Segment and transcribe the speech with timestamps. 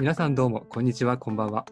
[0.00, 1.66] 皆さんどうもこんにちはこんばんは。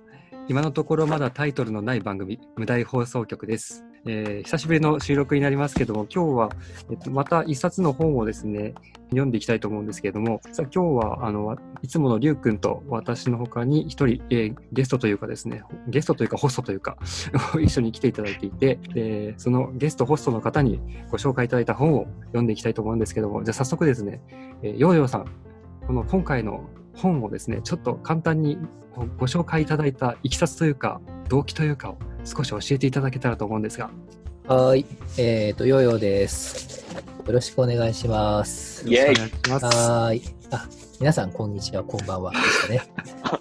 [0.46, 6.50] 今のところまだタイトルのない番組無題放送局です、えー久しぶりの収録になりますけども今日は、
[6.91, 8.75] えっと、また一冊の本をですね
[9.11, 16.96] 読んでいきたいと思うんですけれどもさあ今日はあのいつものりゅうくんと私の他に一人、えーゲストというかですねゲストというかホストというか
[17.61, 20.80] 一緒に来ていただいていてでそのゲストホストの方に
[21.11, 24.20] ご紹介いただいた本を読んでいきたいと思うんですけどもじゃあ早速ですね、
[24.62, 25.27] えー、ヨーヨーさん
[25.87, 28.59] この今回の本をですね、ちょっと簡単に
[28.95, 33.91] ごご紹介いただいたいきさつというか、動機というかを少し教えていただけたらと思うんですが。
[34.46, 34.87] はーい。
[35.19, 36.84] えっ、と、ヨーヨーです。
[37.27, 38.88] よろしくお願いします。
[38.88, 39.64] よろしくお願いします。
[39.64, 40.23] はーい。
[40.50, 40.69] あ、
[41.00, 42.33] 皆さん、こんにちは、こんばんは。
[42.33, 42.83] ですかね。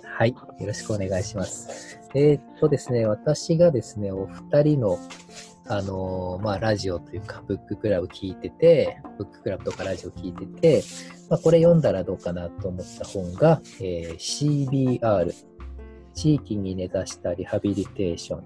[0.03, 0.29] はい。
[0.29, 1.99] よろしくお願いします。
[2.13, 4.99] えっ、とですね、私がですね、お二人の、
[5.71, 10.83] あのーまあ、ラジオというか、ブッククラブ聞いてて、ブッククラブとかラジオ聞いてて、
[11.29, 15.33] まあ、これ読んだらどうかなと思った本が、えー CBR、
[16.13, 18.43] 地域に根ざしたリハビリテーション、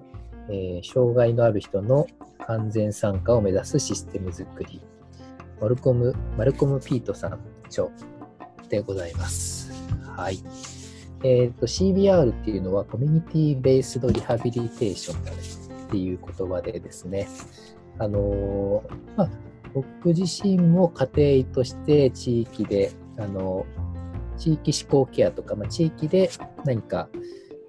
[0.49, 2.05] えー障害のある人の
[2.45, 4.79] 完全参加を目指すシステム作り、
[5.59, 7.87] マルコム、マルコム・ピートさん著
[8.69, 9.71] でございます。
[10.15, 10.37] はい。
[11.23, 17.27] えっ、と、CBR っていうのはコミュニティベースドリハビリテーションですっていう言葉でですね、
[17.99, 18.83] あの
[19.15, 19.29] まあ、
[19.73, 23.65] 僕自身も家庭として地域で、あの
[24.37, 26.29] 地域思考ケアとか、まあ、地域で
[26.65, 27.07] 何か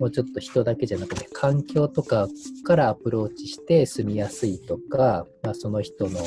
[0.01, 2.29] もうちょっと人だけじゃなくて環境とか
[2.65, 6.21] からアプローチして住みやすいとか、まあ、その人の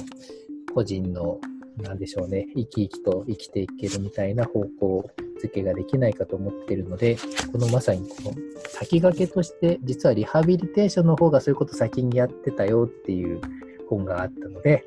[0.73, 1.39] 個人の
[1.77, 5.09] なんでしょうね生き生きと生きていけるみたいな方向
[5.39, 7.17] 付けができないかと思っているので
[7.51, 8.33] このまさにこの
[8.67, 13.41] 先駆けとして実はリハビリテーションの方がそういうこと先にやってたよっていう
[13.89, 14.85] 本があったので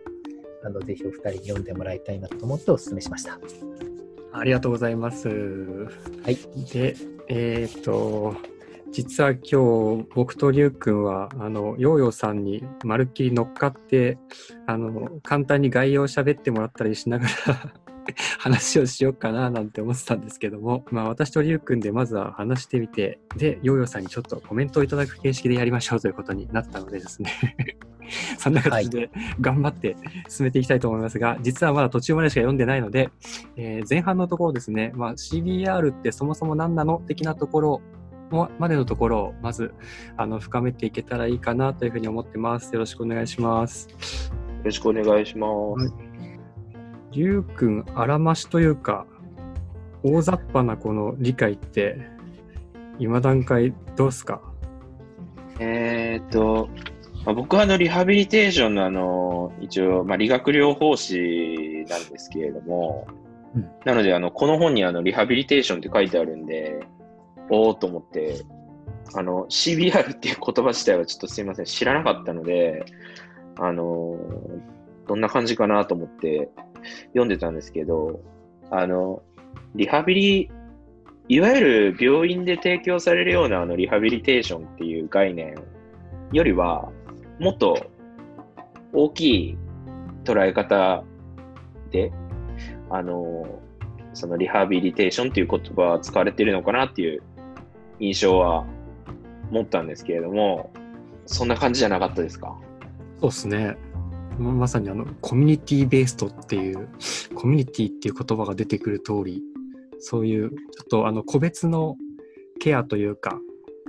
[0.64, 3.39] あのぜひお二人に読んでもらいたいなと思ってお勧めしました。
[4.34, 5.28] ありがとうございます。
[5.28, 6.39] はい。
[6.72, 6.97] で、
[7.28, 8.34] えっ、と、
[8.91, 9.41] 実は今
[10.03, 14.19] 日、僕とりゅうくんは、あの、ヨーヨーさんにまるっきり乗っかって、
[14.66, 17.75] あの、簡単に概要を喋ってもらったりしながら
[18.38, 27.30] 話をしようかななんて思ってたんですけども、まあ私とりゅうくんでまずは話してみて、で、ヨーヨーさんにちょっとコメントをいただく形式でやりましょうということになったのでですね。
[28.38, 29.96] そんな形で頑張って
[30.28, 33.10] 進めていきたいと思いますが、実はまだ途中までしか読んでないので、
[33.56, 37.82] えー前半のところですね、まあ、CBR ってそもそも何なの的なところ
[38.32, 39.74] もまでのところをまず
[40.16, 42.72] あの深めていけたらいいかなというふうに思ってます。
[42.72, 43.88] よろしくお願いします。
[43.88, 45.48] よろしくお願いしま
[45.78, 46.12] す。
[47.12, 49.06] りゅうくん、あらましというか、
[50.03, 51.99] 大雑把なこの理解って、
[52.99, 54.41] 今段階どうすか？
[55.59, 56.69] えーっと、
[57.25, 63.06] まあ、僕はあのリハビリテーションのあの、一応、まあ、理学療法士なんですけれども、
[63.55, 63.71] うん。
[63.84, 66.81] なのであの、この本にあのリハビリテーションって書いてあるんで、
[67.50, 68.43] おおと思って、
[69.15, 72.84] あの、CBR っていう言葉自体はちょっとすいません、知らなかったので、
[73.56, 74.17] あの、
[75.06, 76.49] どんな感じかなと思って
[77.09, 78.20] 読んでたんですけど、
[78.70, 79.22] あの、
[79.75, 80.50] リハビリ
[81.28, 85.54] いわゆる病院で提供されるようなあのリハビリテーションっていう概念
[86.32, 86.91] よりは、
[87.38, 87.87] もっと
[88.93, 89.59] 大きい
[90.25, 91.04] 捉え方
[91.91, 92.12] で、
[92.91, 93.60] あの、
[94.14, 97.22] そのリハビリテーションっていう言葉は使われてるのかなっていう
[97.99, 98.66] 印象は
[99.50, 100.70] 持ったんですけれども、
[101.25, 102.59] そんな感じじゃなかったですか？
[103.20, 103.76] そうですね。
[104.50, 106.88] まさにあのコミュニティベーストっていう
[107.34, 109.42] コミュニティっていう言葉が出てくる通り
[110.00, 111.97] そういうちょっとあの個別の
[112.60, 113.38] ケアというか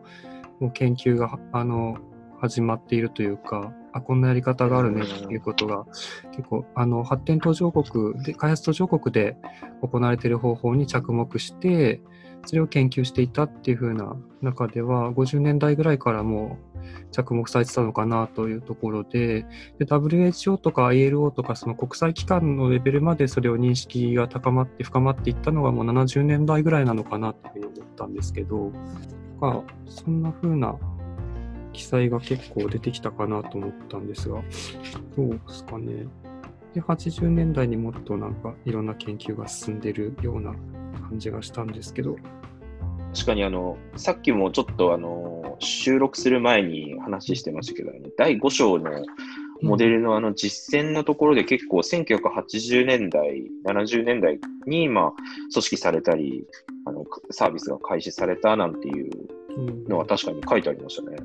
[0.60, 1.98] もう研究があの
[2.40, 5.86] 始まっているというかあこんなやり方があるねっていうことが
[6.34, 9.38] 結構あの発展途上国で開発途上国で
[9.82, 12.02] 行われている方法に着目して
[12.46, 16.80] それを研究していたっていう風な中では50年代ぐらいからもう
[17.12, 19.46] 着目されてたのかなというところで
[19.78, 28.72] で WHO とか ILO とかその国際機関のレベルまでそれを認識が高まって深まっていったのがもう70年代ぐらいなのかなっていうふうに思ったんですけど、
[29.86, 30.76] そんな風な
[31.74, 34.42] 記載が結構出てきたかなと思ったんですが
[35.16, 36.08] どうですかね。
[36.74, 40.54] で80年代にもっとなんかいろんな研究が進んでるような
[41.10, 42.16] 感じがしたんですけど。
[43.14, 48.92] 確かにあの、さっきもちょっとあの、収録する前に話してましたけど、ね、第5章の
[49.62, 55.14] モデルのあの実践のところで結構1980年代、70年代にまあ
[55.52, 56.46] 組織されたり、
[56.86, 61.18] あのサービスが開始されたなんていうのは確かに書いてありましたね。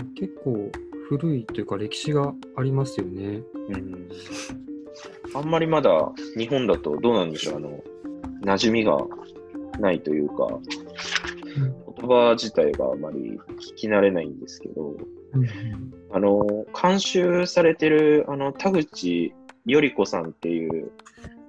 [0.00, 0.70] うん、結構
[1.08, 3.42] 古いというか歴史がありますよね。
[3.68, 4.08] うん
[5.34, 7.82] あんまりまだ日本だとどうなんでしょう、あの、
[8.42, 8.98] 馴染みが
[9.78, 10.48] ないというか、
[11.98, 13.38] 言葉自体があまり
[13.72, 14.96] 聞き慣れないんですけど、
[16.12, 19.32] あの、監修されてる、あの、田口
[19.66, 20.90] より子さんっていう、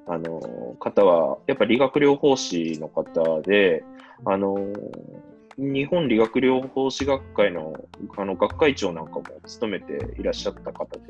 [0.07, 3.83] あの、方は、やっぱ理学療法士の方で、
[4.25, 4.57] あの、
[5.57, 7.73] 日本理学療法士学会の
[8.17, 11.01] あの学会長なんかも務めていらっしゃった方で、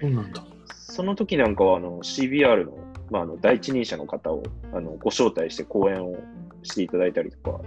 [0.00, 0.44] そうなんだ。
[0.68, 2.78] その時なんかはあの CBR の,、
[3.10, 4.42] まあ、あの第一人者の方を
[4.72, 6.16] あのご招待して講演を
[6.62, 7.60] していただいたりとか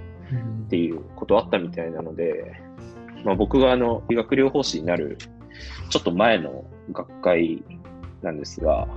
[0.65, 2.61] っていうことあったみたいなので、
[3.23, 5.17] まあ、僕があの医学療法士になる
[5.89, 7.63] ちょっと前の学会
[8.21, 8.87] なんですが、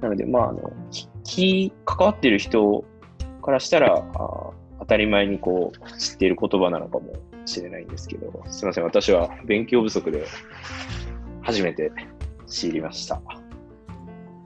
[0.00, 0.72] なので、まあ、あの、
[1.24, 2.84] き関わってる人
[3.42, 4.50] からしたら、あ
[4.80, 7.12] 当たり前にこう知っている言葉なのかも
[7.44, 10.26] しれないんですけど、すみません、私は勉強不足で
[11.42, 11.92] 初めて
[12.46, 13.20] 知りました。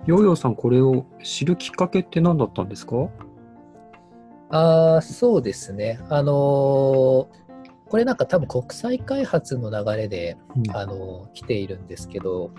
[0.06, 3.08] ヨーヨーさん、これを知るきっかけって何だったんですか？
[4.50, 5.98] あそうですね。
[6.10, 7.26] あのー、
[7.86, 12.50] これなんか多分国際開発の流れで、うん、あのー、来ているんですけど、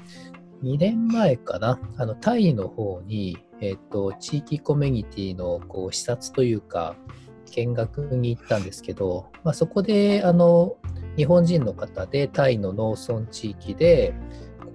[0.64, 6.96] 2年前かな、あのタイの方に、えーと、地域コミュニティのこう視察というか、
[7.52, 10.78] 見学に行ったんですけど、まあ、そこであの
[11.16, 14.14] 日本人の方でタイの農村地域で、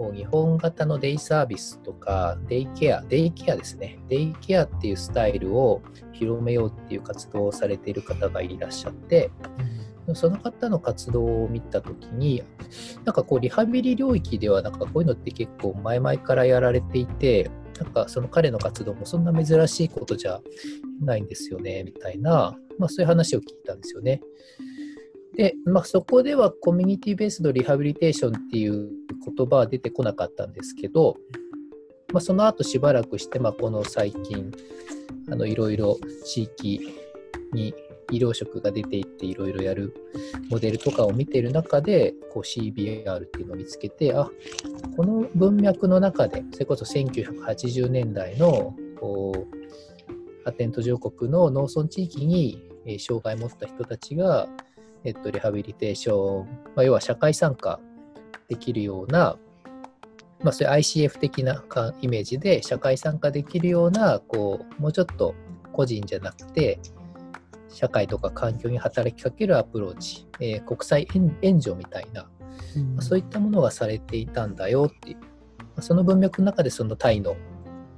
[0.00, 3.98] こう日本型のデイサービスとか、デイケア、デイケアですね。
[4.08, 5.82] デイケアっていうスタイルを
[6.12, 9.30] 広めようっていう活動をされている方がいらっしゃって、
[10.08, 12.42] うん、その方の活動を見たときに、
[13.04, 20.40] なんかこうリハビリ領域ではなんかこういうのって結構前々からやられていて、なんかその彼の活動もそんな珍しいことじゃ
[21.02, 24.22] ないんですよね、みたいな、まあそういう話を聞いたんですよね。
[25.36, 28.90] で、まあ、そこではコミュニティベースドリハビリテーションっていう
[29.24, 31.16] 言葉は出てこなかったんですけど、
[32.12, 34.52] まあ、その後しばらくして、まあ、この最近
[35.30, 36.94] あのいろいろ地域
[37.52, 37.74] に
[38.10, 39.94] 医療職が出ていっていろいろやる
[40.50, 44.28] モデルとかを見ている中でこう CBR っていうのを見つけてあ
[44.96, 52.58] この文脈の中でそれこそ1980年代のこう発展途上国の農村地域に
[52.98, 54.48] 障害を持った人たちが
[55.04, 56.46] えっと、リハビリテーション、
[56.76, 57.80] まあ、要は社会参加
[58.50, 59.38] できるような、
[60.42, 61.64] まあ、そういう ICF 的な
[62.02, 65.34] イメージで社会参加できるような、こう、もうちょっと
[65.72, 66.80] 個人じゃなくて、
[67.68, 71.06] 社会とか環境に働きかけるアプローチ、えー、国際
[71.42, 72.28] 援助みたいな、
[72.76, 75.26] うん、そういったものがされていたんだよっていう、ま
[75.76, 77.36] あ、その文脈の中でそのタイの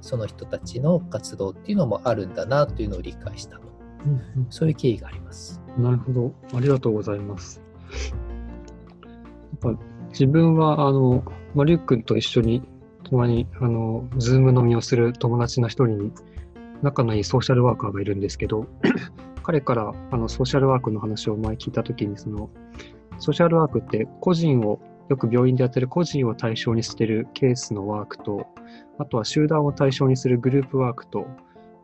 [0.01, 3.63] その人たちの活動っていうのもあるんだなというのを理解したと、
[4.05, 5.61] うんうん、そういう経緯があります。
[5.77, 6.35] なるほど。
[6.53, 7.61] ありがとうございます。
[9.63, 9.83] やっぱ
[10.13, 11.23] 自分は、あの、
[11.55, 12.61] まあ、リュックと一緒に、
[13.09, 16.11] たまに、あの、ズーム飲みをする友達の一人に、
[16.83, 18.67] 仲のいいソーシャルワーカーがいるんですけど、
[19.41, 22.49] 彼からあのソーシャルワークの話を前聞いたときに、その、
[23.17, 24.79] ソーシャルワークって個人を、
[25.09, 28.45] よく病院でやってる個人を対象にしてるケースのワークと、
[28.99, 31.25] あとは集団を対象にするグループワークと、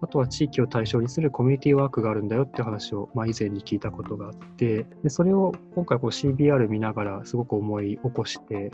[0.01, 8.71] あとは地域を対象にするコミュニティワークがあるんだよって話を、まあ、以前に聞いたことがあってでそれを今回こう CBR 見ながらすごく思い起こして、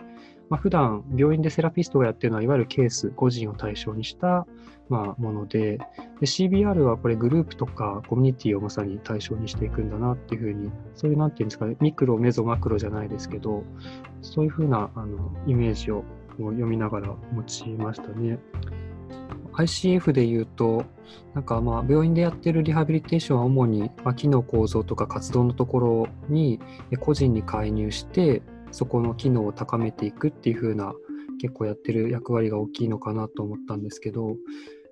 [0.49, 4.45] まあ、普段病院でセラピストがやってるのはいわゆるケース個人を対象にした
[4.87, 13.63] まあものでで CBR はこれグループとかコミュニティをまさに対象にしていくんだなっていうふうにそういうなんていうんですかねミクロメゾマクロじゃないですけど
[14.21, 16.03] そういうふうなあのイメージを
[16.37, 18.37] 読みながら持ちましたね。
[19.57, 20.85] ICF で言うと、
[21.33, 26.59] なんかまあ病院でやってるリハビリテーションは主にまあ機能構造とか活動のところに
[26.99, 30.93] 個人に介入してそこの機能を高めていくっていう風な
[31.39, 34.35] 結構やってる役割が大きいのかなと思ったんですけど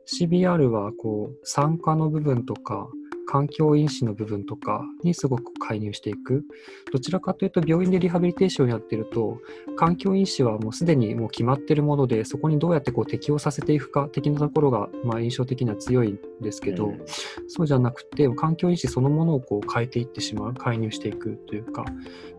[0.06, 2.90] CBR はこう参加の部分とか
[3.28, 6.44] 環境因子の部分とかにすごく介入していく。
[6.92, 9.40] どちらかというと病院でリハビリテーションをやってると
[9.76, 17.06] 環境因子はもうすでにもう決まってるものでそこにどうやってこう適応させていくか的なところがまあ印象的には強いんですけど、うん
[17.48, 21.86] そうじゃなくて環境因子そのものをこう変えていってしまう介入していくというか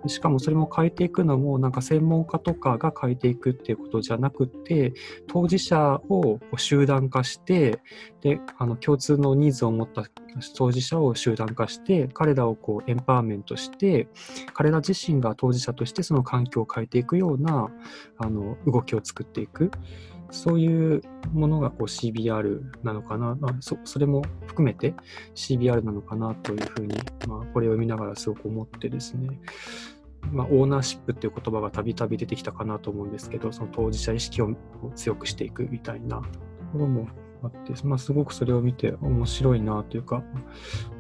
[0.06, 4.92] しかもそれも変えていくのもなんか専門家とかが変えていくっていうことじゃなくて
[5.28, 7.80] 当事者を集団化して
[8.24, 10.06] であの共通のニーズを持った
[10.56, 14.08] 当事者を集団化して彼らをこうエンパワーメントして
[14.54, 17.68] 彼ら自身が当事者としてその環境を変えていくような
[18.16, 19.70] あの動きを作っていく。
[20.30, 21.02] そういう
[21.32, 24.94] ものがこう CBR なのかな、あ、そそれも含めて
[25.36, 26.96] CBR なのかなというふうに、
[27.28, 29.38] まあ、これを見ながらすごく思ってですね。
[30.32, 34.56] まあ、オーナーシップっていう言葉がたびたび出てきたかなと思うんですけど、その当事者意識を
[34.96, 36.24] 強くしていくみたいなと
[36.72, 37.06] ころも
[37.44, 40.22] あって、まあ、すごくそれを見て面白いなというか、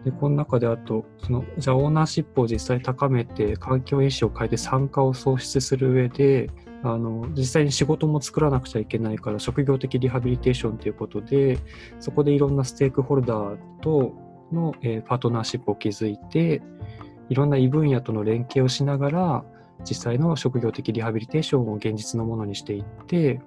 [0.04, 6.50] で、この中であと、その、じゃあオーナーシップを実際高めて、環境因子を変えて参加を創出する上で、
[6.82, 11.58] あの、実際に仕事も作らなくちゃいけないから、職業的リハビリテーションということで、
[11.98, 14.12] そこでいろんなステークホルダーと
[14.52, 16.62] の、えーパートナーシップを築いて、
[17.30, 19.44] いろんな異分野との連携をしながら、
[19.88, 23.40] 実際の職業的リハビリテーションを現実のものにしていって、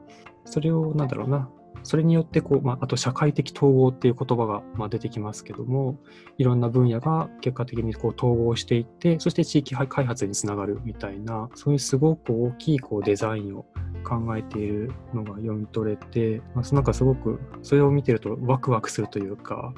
[0.45, 1.49] それを、なんだろうな、
[1.87, 5.97] それによってこう、まあ、あと社会的統合っていう言葉がまあ出てきますけども、
[6.37, 13.65] いろんな分野が結果的にこう統合していって、そして地域開発につながるみたいな、そういうすごく大きいこうデザインを
[14.03, 19.73] 考えているのが読み取れて、まあ、なんかすごくそれを見てるとワクワクするというか、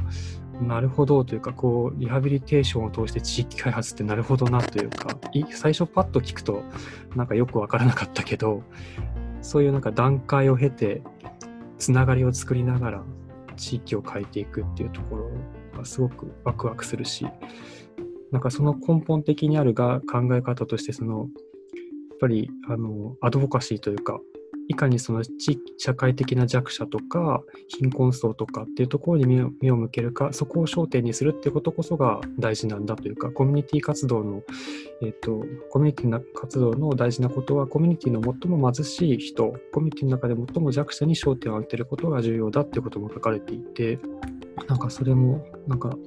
[0.63, 5.15] なるほどというか、こう、リハビリテーションを通して地域開発ってなるほどなというか、
[5.51, 6.63] 最初パッと聞くと
[7.15, 8.63] なんかよくわからなかったけど、
[9.41, 11.01] そういうなんか段階を経て、
[11.79, 13.03] つながりを作りながら
[13.55, 15.31] 地域を変えていくっていうところ
[15.75, 17.25] がすごくワクワクするし、
[18.31, 21.27] なんかその根本的にあるが考え方として、その、やっ
[22.19, 24.19] ぱり、あの、アドボカシーというか、
[24.69, 29.25] いかにその地社会的な弱者とか貧困層とかっていうところに
[29.59, 34.43] 目を向けるかそこを焦点にするってことこそが大事なんだというかコミュニティ活動の、
[35.01, 43.97] えっとコミュニティな活動の大事なことはコミュニティの最も貧しい人コミュニティの中で最も弱者に焦点を当てることが重要だっていうことも書かれていて
[44.67, 45.97] なんかそれもなんか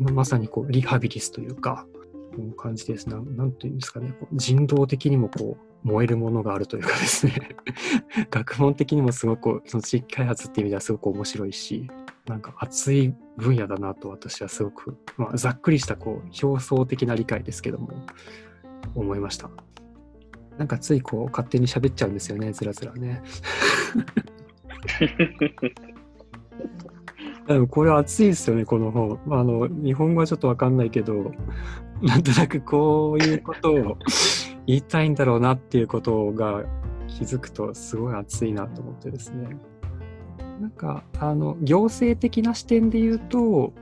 [0.00, 1.86] ままさにこうリハビリスというか
[2.56, 3.08] 感じです。
[3.08, 7.34] ななんていうんですかね人道的にもこう燃えるものがあるというかですね。
[8.30, 11.90] 学問的にもすごくその地域開発っていう意味ではすごく面白いし
[12.26, 17.90] なんか熱い分野だなと私はすごく、まあ、ざっくりしたこう表層的な理解ですけども
[18.94, 19.50] 思いました。
[20.56, 23.22] なんかついこう勝手に喋っちゃうんですよねずらずらね。
[27.46, 31.32] でもこれ熱いですよねこの本、まあ、あの日本語はちょっとわかんないけど
[32.00, 33.98] なんとなくこういうことを
[34.66, 36.64] 言いたいんだろうなっていうことが
[37.06, 39.56] 気づくとすごい熱いなと思ってですね。
[40.60, 43.72] なんかあの行政的な視点で言うと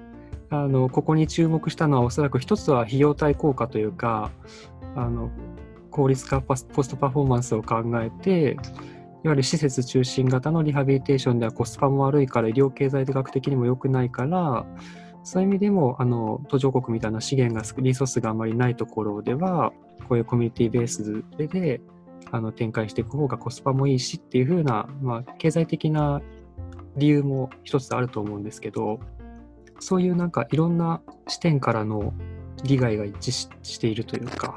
[0.51, 4.31] あのここに注目したのはおそらく一つは費用対効果というか
[4.97, 5.31] あの
[5.91, 8.57] 効率化パスポストパフォーマンスを考えて
[9.25, 14.67] いわゆる施設中心型のリハビリテーションではコスパも悪いから医療経済学的にも良くないから
[15.23, 19.73] そういう意味でもあの途上国みたいな資源がリソースがあまりないところでは
[20.09, 21.81] こういうコミュニティベースでで
[22.31, 26.23] あの展開していく方がコスパもいいしっていう風な、まあ、経済的な
[26.97, 29.01] 理由も一つあると思うんですけど
[29.81, 32.15] そういうなんかいろんな視点からの
[32.65, 34.57] 利害が一致ししているというか、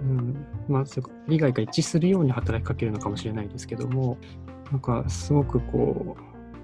[0.00, 0.84] うんまあ、
[1.28, 4.16] 利害が一致するように働きかけるのかもしれないですけども
[4.70, 6.16] なんかすごくこ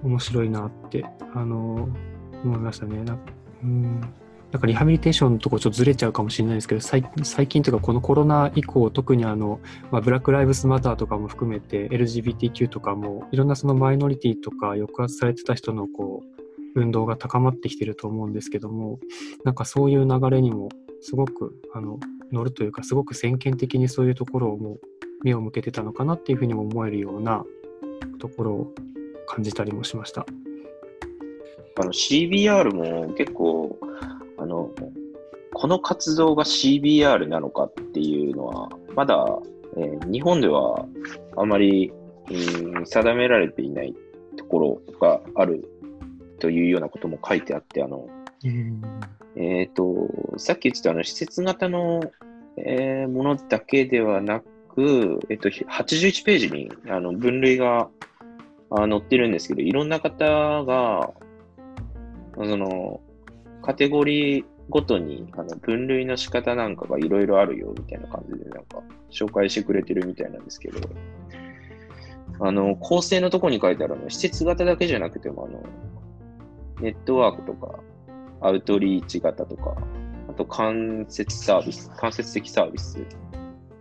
[0.03, 1.05] う面白いなって
[1.35, 1.89] あの
[2.45, 3.05] 思いましたね。
[3.65, 4.01] うん
[4.51, 7.03] なんかリハビリテーションのとこちょっとずれちゃうかもしれないですけど最
[7.47, 16.23] 近というかこのコロナ以降特にあの、まあ、ブラック・ライブスマターとかも含めて LGBTQ とかもいろんなそのマイノリティとか抑圧されてた人のこ
[16.75, 18.99] う運動が高まってきてると思うんですけども
[19.45, 20.71] なんかそういう流れにも
[21.03, 21.99] すごくあの
[22.33, 24.81] 乗るというかすごく先見的にそういうところをもう
[25.25, 27.45] 目を向けてたのかなっていうふうにも思えるような
[28.19, 28.75] ところを
[29.27, 30.25] 感じたりもしました。
[31.87, 33.79] CBR も結構、
[34.49, 34.71] の、
[35.55, 39.25] この活動が CBR なのかっていうのは、まだ、
[39.77, 40.87] えー日本では
[41.37, 41.93] あまり、
[42.31, 43.95] うん定められていない
[44.37, 45.65] ところがある
[46.41, 48.09] というようなことも書いてあって、あの、
[49.37, 52.01] えっ、と、さっき言ってたあの施設型の、
[52.57, 57.89] えーものだけではなく、えっ、と、81ページにあの分類が
[58.71, 61.11] あ載ってるんですけど、いろんな方が、
[62.37, 63.01] その、
[63.63, 70.79] カテゴリーごとにあの分類の仕方なんかがいろいろあるよみたいな感じでなんか紹介してくれてるみたいなんですけど、
[72.41, 75.63] あの、構成のとこに書いてあるの、施設型だけじゃなくても、あの、
[76.81, 77.81] ネットワークとか、
[78.41, 79.77] アウトリーチ型とか、
[80.29, 83.03] あと間接サービス、間接的サービスっ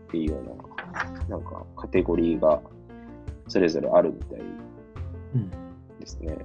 [0.10, 0.96] ていうよう
[1.28, 2.60] な、なんかカテゴリーが
[3.48, 4.40] それぞれあるみたい
[6.00, 6.36] ですね。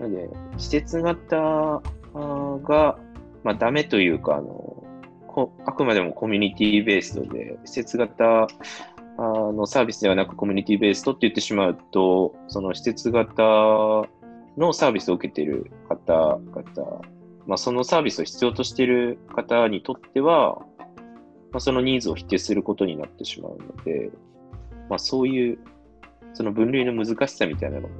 [0.00, 1.80] なので、施設型
[2.14, 2.98] が、
[3.42, 4.84] まあ、ダメというか、あの、
[5.26, 8.46] こあくまでもコミュニティベースで、施設型
[9.16, 13.42] あのサービスではなくコミュニティベースドって言ってしまうと、その施設型
[14.56, 17.00] のサービスを受けている方々、
[17.46, 20.58] まあ、そのサービスを必要としている方にとっては、
[21.52, 24.10] まあ、そのニーズを否定することになってしまうので、
[24.88, 25.58] まあ、そういう
[26.32, 27.94] その分類の難しさみたいなのも、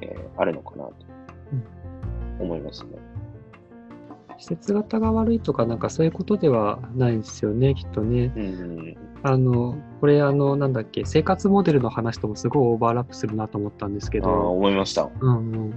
[0.00, 0.94] えーあるのかなと
[2.40, 2.90] 思いますね。
[4.44, 8.30] 施設型が悪いとか、なんかそういうことではないんですよね、きっとね。
[8.36, 8.96] うん
[9.26, 15.10] あの、これ、あの、なんだっけ、生活モデルの話ともすごいオーバーラップするなと思ったんですけど、思いました。
[15.18, 15.70] うんうん。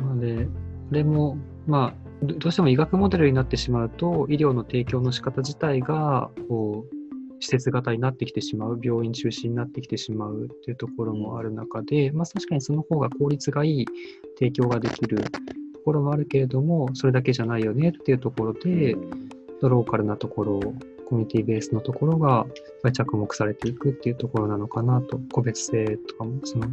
[0.00, 0.50] まあで、こ
[0.90, 6.94] れも、まあ、どどうしても医学モデルになってしまうと、医療の提供の仕方自体が、こう、
[7.38, 13.86] 施設型になってきてしまう、病院中心になってきてしまうっていうところもある中で、まあ確かにその方が効率がいい
[14.36, 18.94] 提供ができるところもあるけれども、それだけじゃないよねっていうところで、
[19.62, 20.60] ローカルなところ、
[21.06, 22.46] コミュニティベースのところが
[22.92, 26.66] 着目されていくっていうところなのかなと、個別性とかも、その、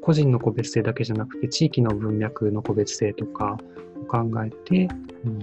[0.00, 3.58] 個人の個別性だけじゃなくて、地域の文脈の個別性とか
[4.00, 4.88] を考えて、
[5.24, 5.42] うん、っ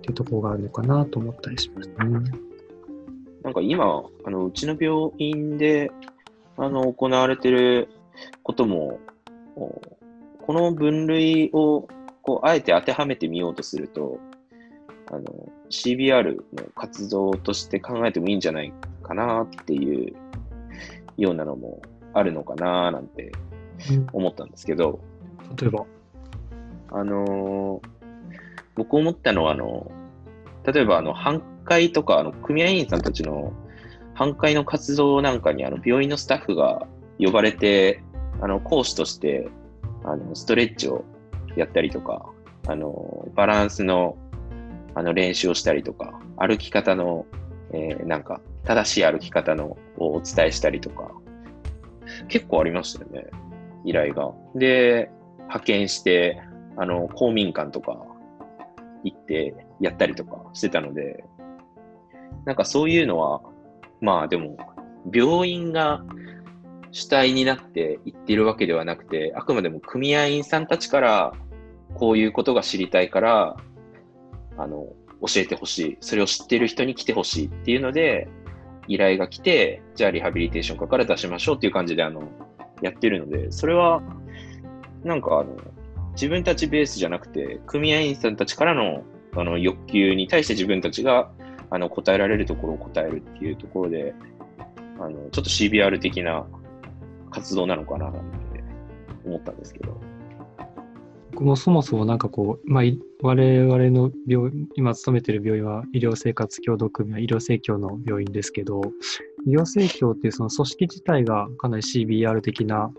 [0.00, 2.18] ていうところがあるのかなと思ったりしましたね。
[3.42, 5.90] なんか今、あのうちの病院で
[6.56, 7.88] あの行われてる
[8.42, 9.00] ことも、
[10.44, 11.88] この分類を
[12.20, 14.18] こうあえて当てはめてみようとすると、
[15.10, 16.42] あの CBR の
[16.74, 20.14] 活動として考えてもいいんじゃないかなっていう
[21.16, 21.80] ようなのも
[22.12, 23.32] あるのかななんて
[23.90, 24.06] うん。
[24.12, 25.00] 思ったんですけど、
[25.58, 25.86] 例えば、
[26.90, 27.88] あのー
[28.76, 29.90] 僕思ったのは、あの、
[30.66, 33.52] 例えば、あの、反会とか、あの、組合員さんたちの
[34.14, 36.86] 反会の活動なんかに、あの、病院のスタッフが
[37.18, 38.02] 呼ばれて、
[38.40, 39.48] あの、講師として、
[40.04, 41.04] あの、ストレッチを
[41.56, 42.30] やったりとか、
[42.66, 44.16] あの、バランスの、
[44.94, 47.26] あの、練習をしたりとか、歩き方の、
[47.72, 51.10] えーなんか、正しい歩き方のをお伝えしたりとか、
[52.28, 53.26] 結構ありましたよね、
[53.84, 54.32] 依頼が。
[54.54, 56.40] で、派遣して、
[56.76, 57.98] あの、公民館とか
[59.02, 61.24] 行ってやったりとかしてたので、
[62.44, 63.40] なんかそういうのは、
[64.00, 64.56] まあでも、
[65.12, 66.02] 病院が
[66.94, 71.32] 主体になって言ってるわけではなくて、あくまでも組合員さんたちから、
[71.94, 73.56] こういうことが知りたいから、
[74.56, 74.86] あの、
[75.20, 75.96] 教えてほしい。
[76.00, 78.28] それを知ってる人に来てほしいっていうので、
[78.86, 82.28] 依頼が来て、じゃあリハビリテーション科から出しましょうっていう感じで、あの、
[82.80, 84.00] やってるので、それは、
[85.02, 85.56] なんかあの、
[86.12, 89.02] 自分たちベースじゃなくて、組合員さんたちからの
[89.36, 91.28] あの欲求に対して自分たちが
[91.70, 94.14] あの答えられるところを答えるっていうところで、
[95.00, 96.46] あのちょっと CBR 的な
[97.34, 98.64] 活動なのかななんて
[99.26, 100.00] 思ったんですけど。
[101.32, 108.80] 僕もそもそもなんかこう、まあ、い我々の病今勤めてる病院は医療生活協同組合、医療生協の病院ですけど、
[109.44, 112.92] 医療生協っていうその組織自体がかなり CBR 的な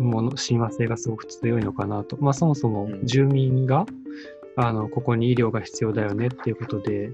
[0.00, 2.16] もの、親和性がすごく強いのかなと。
[2.20, 3.86] まあそもそもうん住民が、
[4.56, 7.12] あの、ここに医療が必要だよねっていうことで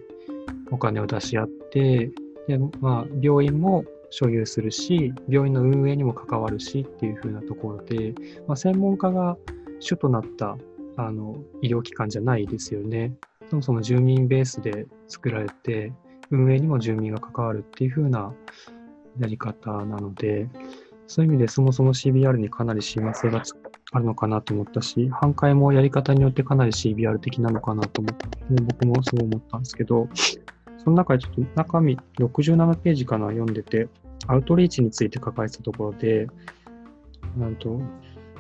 [0.71, 2.11] お金を出し合って、
[2.49, 3.85] で、まあ病院も
[4.17, 8.15] 所有するし、病院の運営にも関わるしっていう風なところで、
[8.47, 9.37] まあ専門家が
[9.81, 10.57] 主となった
[10.97, 13.13] あの医療機関じゃないですよね。
[13.51, 15.93] そもそも住民ベースで作られて、
[16.31, 18.33] 運営にも住民が関わるっていう風な
[19.19, 20.49] やり方なので、
[21.09, 23.43] そういう意味でそもそも CBR にかなり親和性が
[23.93, 28.29] あるのかなと思ったし、反対もやり方によってかなり CBR 的なのかなと思って、
[28.63, 30.09] 僕もそう思ったんですけど、
[30.79, 33.89] その中でちょっと中身67ページかな読んでて、
[34.27, 36.29] アウトリーチについて書かれてたところで、
[37.37, 37.81] なんと、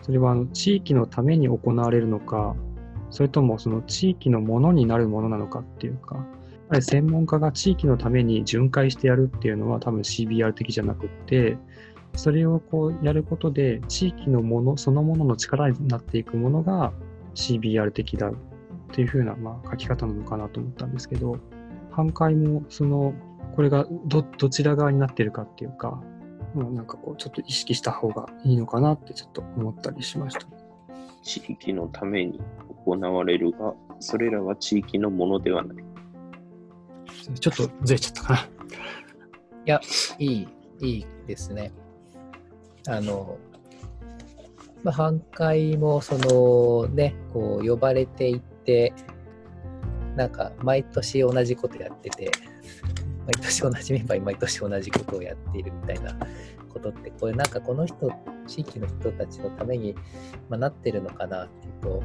[0.02, 2.54] それはあの地域のために行われるのか、
[3.10, 6.24] それともその地域のものになるものなのかっていうか、
[6.80, 11.56] 専門家が地域のために巡回してやるっていうのは多分 CBR 的じゃなくって、
[12.16, 16.92] それをこうやることで、地域のもの、そのものの力になっていくものが
[17.34, 18.34] CBR 的だっ
[18.92, 21.38] ていう風な、まあ、書き方なのかなと思ったんですけど、
[21.90, 23.14] 半壊も、その、
[23.54, 26.02] これがど、どちら側になってるかっていうか、
[26.54, 30.46] まあ、なんかこう、ちょっと意識した方がいいのかなってちょっと思ったりしました。
[31.22, 32.40] 地域のために
[32.84, 35.84] 行われるが、それらは地域のものではない。
[37.40, 38.40] ちょっとずれちゃったかな。
[38.40, 38.46] い
[39.64, 39.80] や、
[40.18, 40.48] いい、
[40.80, 41.72] いいですね。
[42.86, 43.38] あの、
[44.82, 48.92] まあ、半壊も、そのね、こう、呼ばれていって、
[50.16, 52.30] なんか、毎年同じことやってて、
[53.26, 56.14] 毎年同じメンバーに毎年同じことをやっているみたいな
[56.72, 58.10] ことって、これなんかこの人、
[58.46, 59.94] 地域の人たちのために、
[60.48, 62.02] まあ、なってるのかなっていうと、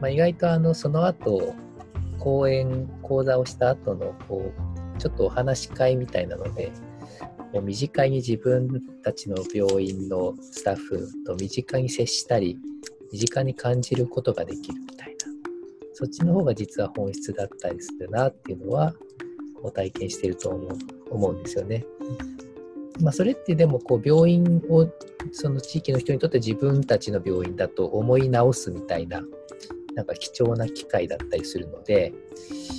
[0.00, 1.54] まあ、意外とあの、その後、
[2.18, 6.72] 講演、講座をした後の、こう、ちょっとお話し会みたいなので、
[7.52, 12.58] もう身近に自分たちの病院のスタッフと身近に接したり、
[13.12, 15.14] 身近に感じることができるみたいな、
[15.94, 18.92] そっちの方が実は本質だったりするなっていうのは、
[19.62, 20.78] こう体験してると思う
[21.10, 21.84] 思うんですよね。
[23.00, 24.90] まあ、それってでもこう病院を
[25.32, 29.22] その地域の人にとって自分たちの病院だと思い直すみたいな
[29.94, 32.14] なんか貴重な機会だったりするので、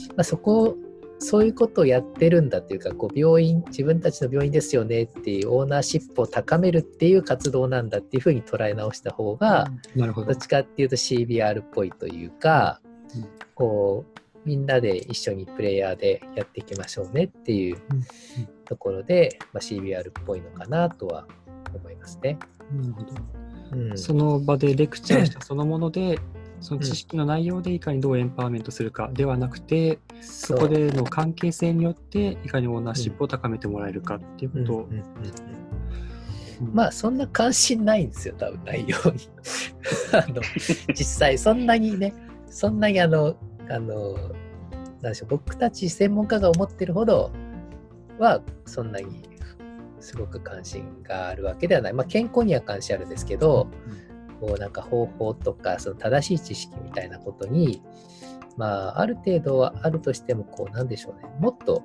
[0.10, 0.76] まあ、そこ
[1.20, 10.36] そういうことをやってるんだっていうかこう病院自分たちの病院ですよねっていうオーナーシップを高めるっていう活動なんだっていうふうに捉え直した方が、なるほどどっ。
[10.38, 12.82] ちかっていうと CBR っぽいというか、
[13.16, 18.06] うんこうみんなで一緒にプレイヤーでやっていきましょうねっていううんうん
[18.68, 21.26] ところで、まあ、CBR っぽいのかなとは
[21.74, 22.38] 思いますね。
[22.70, 23.14] なるほど。
[23.72, 26.20] うん、その場でレクチャーしたそのもので、
[26.60, 34.74] その知識の内容でいかにどうエンパワーメントするかではなくて、そそこでの関係性によっていかにオーナーシップを高めてもらえるかっていうこと。
[34.74, 34.92] を、うん。
[34.92, 34.98] うん。
[34.98, 35.06] うん。
[36.62, 36.68] うん。
[36.68, 36.76] うん。
[36.76, 39.30] まあそんな関心ないんですよ多分内容に。
[40.12, 40.42] あの
[40.90, 42.14] 実際そんなにね
[42.50, 43.38] そんなにあの
[43.70, 44.14] あの
[45.02, 47.32] なんでしょう僕たち専門家が思ってるほど
[48.18, 49.30] はそんなに
[50.00, 51.94] すごく関心があるわけではない。
[51.94, 53.68] まあ健康には関心あるんですけど、
[54.40, 57.82] こうなんか方法とかその正しい知識みたいなことに
[58.56, 61.30] まあある程度はあるとしてもこうなんでしょうね。
[61.40, 61.84] もっと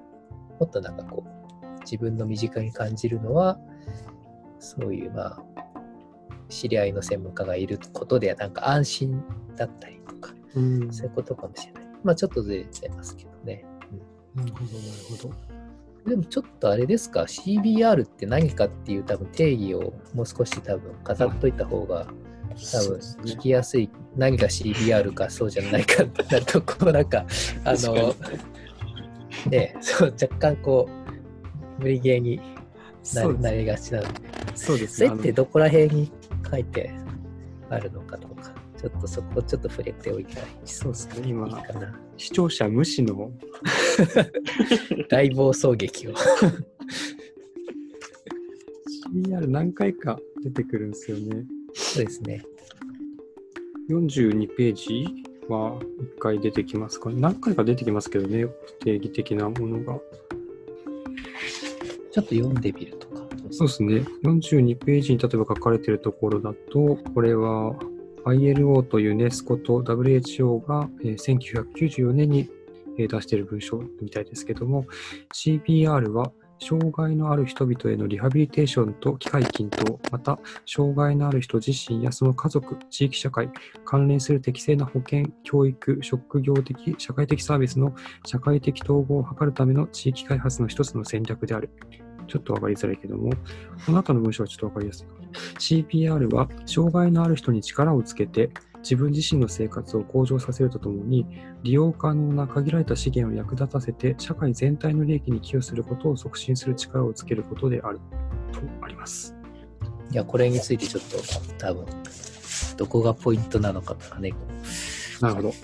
[0.61, 3.59] もっとなんかこう自分の身近に感じるのは
[4.59, 5.43] そういうまあ
[6.49, 9.23] 知り合いの専門家がいることでなんか安心
[9.57, 10.02] だったり
[10.57, 10.93] うん。
[10.93, 11.83] そういうことかもしれない。
[12.03, 13.65] まあちょっとずれてますけどね。
[14.35, 14.73] なるほど、なる
[15.11, 16.11] ほど。
[16.11, 23.89] でもちょっとあれですか？CBR って何かっていう多分定義をもう少し多分飾っといた方が多分聞きやすい。
[24.17, 27.25] 何が CBR かそうじゃないかってなるとこうなんか
[27.65, 28.15] あの
[29.49, 30.89] ねそう若干こ
[31.79, 32.41] う無理ゲーに
[33.15, 34.03] ななりがちな。
[34.03, 34.21] ので
[34.55, 35.09] そうですね。
[35.09, 36.13] それってどこら辺に
[36.51, 36.93] 書いて
[37.71, 38.32] あるのかとか
[38.83, 41.29] ちょっとそこちょっと触れておいたらそうですね。
[41.29, 41.97] 今い、かな。
[42.17, 43.31] 視聴者無視の。
[45.09, 46.15] 大暴走劇を。
[49.15, 51.45] CR 何回か出てくるんですよね。
[51.75, 52.43] そうですね。
[53.89, 55.07] 42ページ
[55.49, 55.79] は
[56.17, 57.11] 1回出てきますか？
[57.11, 58.47] 何回か出てきますけどね、
[58.81, 60.01] 定義的なものが。
[62.11, 63.29] ちょっと読んでみるとか。
[63.53, 64.05] そうですね。
[64.25, 67.79] 42ページに例えば書かれているところだと、これは
[68.25, 72.49] ILO とユネスコと WHO がえ1994年に
[72.99, 74.87] え出している文章みたいですけども、
[75.35, 83.51] CBR は障害のある人々へのリハビリテーションと機会均等、また障害のある人自身やその家族、地域社会、
[83.85, 91.71] 関連する適正な保健、教育、職業的、社会的サービスの社会的統合を図るための地域開発の一つの戦略である。
[92.29, 93.33] ちょっとわかりづらいけども、
[93.85, 95.22] この後の文章はちょっとわかりやすいかな。
[95.59, 101.27] CPR は、障害のある人に力をつけて、自分自身の生活を向上させるとともに、
[101.63, 108.01] 利用可能な限られた資源を役立たせて、社会全体の利益に寄与することを促進する力をつけることである
[108.53, 109.35] とあります。
[110.11, 111.17] いやこれについてちょっと
[111.57, 111.87] 多分
[112.77, 114.35] どこがポイントなのかとかね
[115.23, 115.55] なるほど。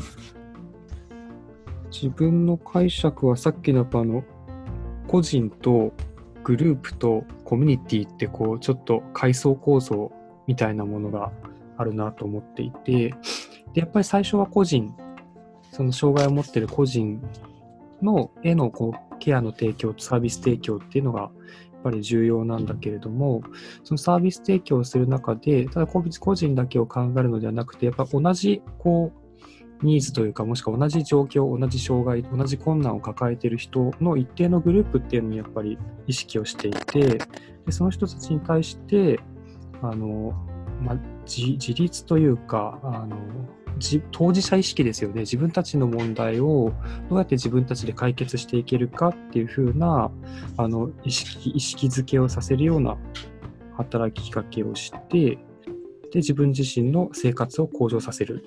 [1.90, 4.22] 自分の解釈はさっきのあの、
[5.08, 5.92] 個人と
[6.48, 10.10] グループとコミュニティってこう、ちょっと階層構造
[10.46, 11.30] みたいなものが
[11.76, 13.14] あるなと思っていて、
[13.74, 14.94] で、やっぱり最初は個人、
[15.72, 17.20] その障害を持ってる個人
[18.00, 21.30] のへのこうケアの提供、サービス提供っていうのがやっ
[21.84, 23.42] ぱり重要なんだけれども、
[23.84, 26.02] そのサービス提供をする中で、ただ個
[26.34, 29.27] 人だけを考えるのではなくて、やっぱ同じこう
[29.82, 37.18] ニーズというか、もしくは同じ状況、同じ障害、同じ困難を抱えている人の一定のグループっていうのにやっぱり意識をしていて、
[37.66, 39.20] でその人たちに対して、
[39.82, 40.32] あの
[40.82, 43.16] まあ、自自立というかあの、
[44.10, 45.20] 当事者意識ですよね。
[45.20, 46.72] 自分たちの問題を
[47.08, 50.10] どうやって自分たちで解決していけるかっていうふうな
[50.56, 52.96] あの意識意識づけをさせるような
[53.76, 55.38] 働きかけをして、
[56.10, 58.44] で自分自身の生活を向上させる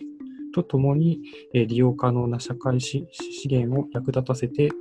[0.54, 1.20] とともに、
[1.54, 3.08] え利用可能な社会資
[3.46, 4.72] 源を役立たせて、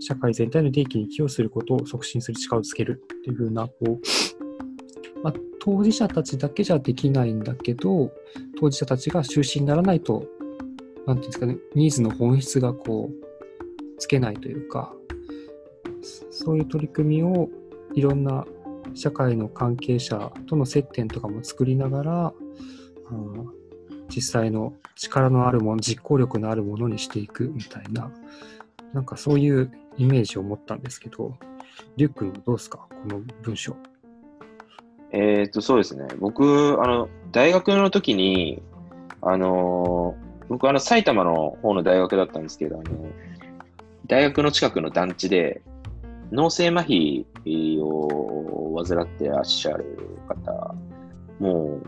[0.00, 3.02] 社会全体の利益に寄与することを促進する力をつける。
[3.20, 8.12] っていうふうな、こう、まあ、当事者たちだけじゃできないんだけど、
[8.58, 10.26] 当事者たちが中心にならないと、
[11.06, 13.26] なんていうんですかね、ニーズの本質がこう、
[13.98, 14.94] つけないというか、
[16.30, 17.48] そういう取り組みを
[17.94, 18.46] いろんな
[18.94, 22.34] 社会の関係者との接点とかも作りながら、
[24.14, 28.10] 実際の力のあるもの、実行力のあるものにしていくみたいな、
[28.92, 31.34] なんかそういうイメージを持ったんですけど、
[31.96, 33.76] リュックはどうですか、この文章。
[35.12, 36.06] えっ、と、そうですね。
[36.18, 38.62] 僕、あの、大学の時に、
[39.22, 40.14] あの
[40.48, 43.08] 僕、あの、埼玉の方の大学だったんですけど、あの、
[44.06, 45.62] 大学の近くの団地で、
[46.32, 47.24] 脳性麻痺
[47.82, 49.96] を患ってらっしゃる
[50.28, 50.74] 方、
[51.38, 51.82] もう、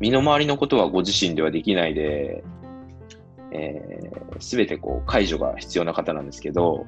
[0.00, 2.44] 身の回りのことはご自身ではできないで、
[3.50, 6.86] す、えー、べ、てこう解除が必要な方なんですけど、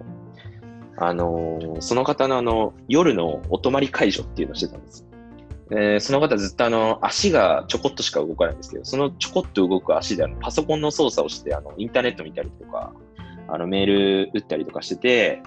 [0.96, 5.07] あのー、その方のあの夜のお泊まり解除っていうのをしてたんです。
[5.73, 12.92] えー、その方ずっとあの足がちょこっとしか動かないんですけど、そのちょこっと動く足であのパソコンの操作をしてあのインターネット見たりとか、
[13.49, 15.42] あのメール打ったりとかしてて、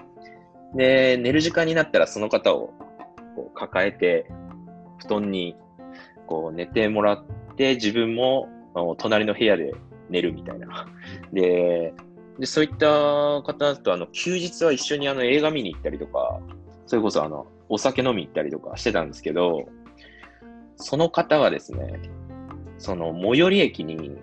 [0.74, 2.72] で、寝る時間になったらその方を
[3.36, 4.26] こう抱えて
[4.98, 5.56] 布団に
[6.26, 7.24] こう寝てもらっ
[7.56, 8.48] で、自分も
[8.98, 9.74] 隣の部屋で
[10.10, 10.86] 寝るみたいな。
[11.32, 11.94] で、
[12.38, 16.40] でそういった方とあの休日は一緒にあの映画見に行ったりとか、
[16.86, 19.68] それこそあのお酒飲み行ったりとかしてたんですけど、
[20.76, 22.00] その方がですね、
[22.78, 24.18] その最寄り駅に、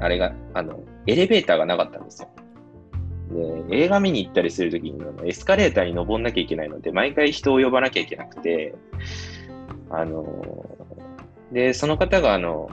[0.00, 2.28] あれが、あの、エレベーターがなかったんですよ。
[3.68, 8.74] で、映画見に行ったりするときにエスカレーターに登んなきゃいけないので、毎回人を呼ばなきゃいけなくて、
[9.90, 10.73] あの、
[11.54, 12.68] で、その方が、あの、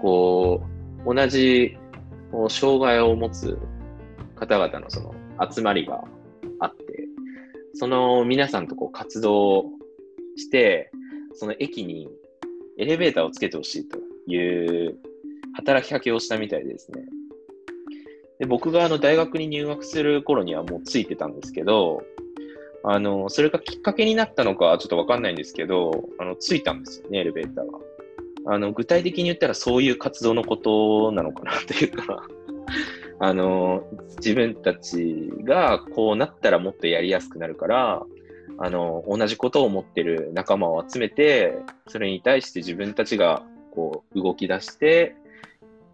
[0.00, 0.62] こ
[1.06, 1.76] う、同じ、
[2.32, 3.56] こう障害を持つ
[4.34, 5.14] 方々のその
[5.48, 6.02] 集まりが
[6.58, 6.84] あって、
[7.74, 9.66] その皆さんとこう活動
[10.36, 10.90] して、
[11.34, 12.08] その駅に
[12.76, 14.98] エレベーターをつけてほしいという
[15.54, 17.04] 働きかけをしたみたいですね。
[18.40, 22.02] で僕があの大学に入学する頃にはもうついてたんですけど、
[22.86, 27.78] あの、それがきっかけになったのかちょっとわかんないんですけど、あの、ついたんですよね、エレベーターが。
[28.46, 32.28] あの、具体的に言ったらそういう活動のことなのかなというか
[33.20, 33.84] あの、
[34.18, 38.06] 自分たちがこうなったらもっとやりやすくなるから、
[38.58, 41.56] あの、同じことを思ってる仲間を集めて、
[41.88, 45.16] それに対して自分たちがこう動き出して、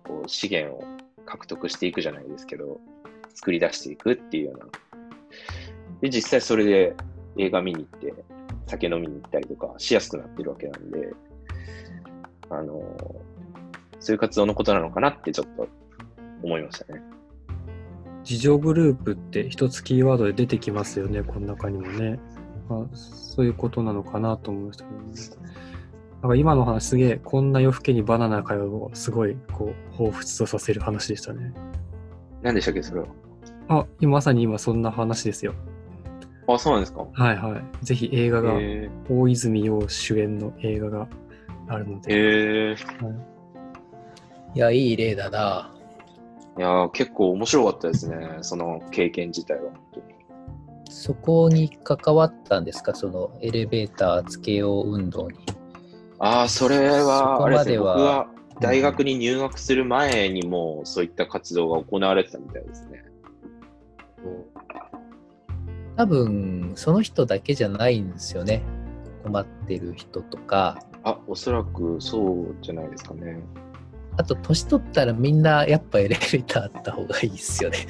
[0.04, 0.84] こう資源を
[1.24, 2.80] 獲得していくじゃないですけど、
[3.34, 4.66] 作り出していくっていうような
[6.00, 6.96] で、実際それで
[7.36, 8.14] 映画見に行って、
[8.66, 11.12] 酒飲みに行ったりとかしやすくなってるわけなんで、
[12.48, 12.80] あの、
[13.98, 15.68] そういう活動のことなのかなってちょっと
[16.42, 17.02] 思いましたね。
[18.28, 22.18] 自助グループって一つキーワードで出てきますよね、この中にもね。
[22.68, 25.12] まあ、そういうことなのかなと思いましたけどね。
[26.22, 31.52] なんか今の話すげえ、こんな夜更けにバナナかよをすごいこう、彷彿とさせる話でしたね。
[32.42, 33.06] 何でしたっけ、それは？
[33.68, 35.54] あ、今まさに今そんな話ですよ。
[36.54, 37.84] あ、そうなんですかはいはい。
[37.84, 38.58] ぜひ映画が、
[39.08, 41.08] 大泉洋主演の映画が
[41.68, 42.12] あるので。
[42.12, 42.76] へえ、はい。
[44.54, 45.72] いや、いい例だな。
[46.58, 48.38] いや、結構面白かったですね。
[48.42, 49.70] その経験自体は。
[50.88, 52.94] そこに関わったんですか？
[52.94, 55.38] そのエレベーターつけよう運動に。
[56.18, 58.28] ああ、それは、あれですね、僕は
[58.60, 63.04] 大学に入学する前にもそういった活動が行われてたみたいですね。
[66.00, 68.62] 多分、その人だけじゃないんですよね。
[69.22, 70.78] 困ってる人とか。
[71.04, 73.42] あ、おそらくそうじゃないですかね。
[74.16, 77.86] あと、年取ったらみんなやっぱエレベーターあった方がいいですよね。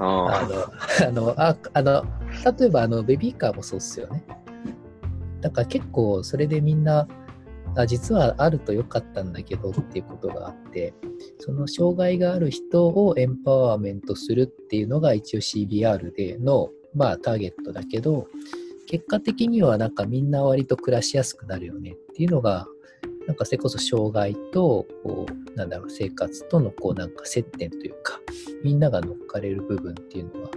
[0.00, 2.04] あの、あの、ああの
[2.58, 4.24] 例えばあのベビーカーもそうっすよね。
[5.40, 7.06] だから結構それでみんな、
[7.76, 10.92] あ実はあるとよかったんだけどっていうことがあって、
[11.38, 18.28] その障害がある人をエンパワーメントするっていうのが一応 CBR でのまあターゲットだけど、
[18.86, 22.66] 結果的にはなんかみんな割と暮らしやすくなるよねっていうのが、
[23.26, 28.20] なんかそれこそ障害と、こう、なんだろう、生活とのこうなんか接点というか、
[28.62, 30.50] みんなが乗っかれる部分っていうのは、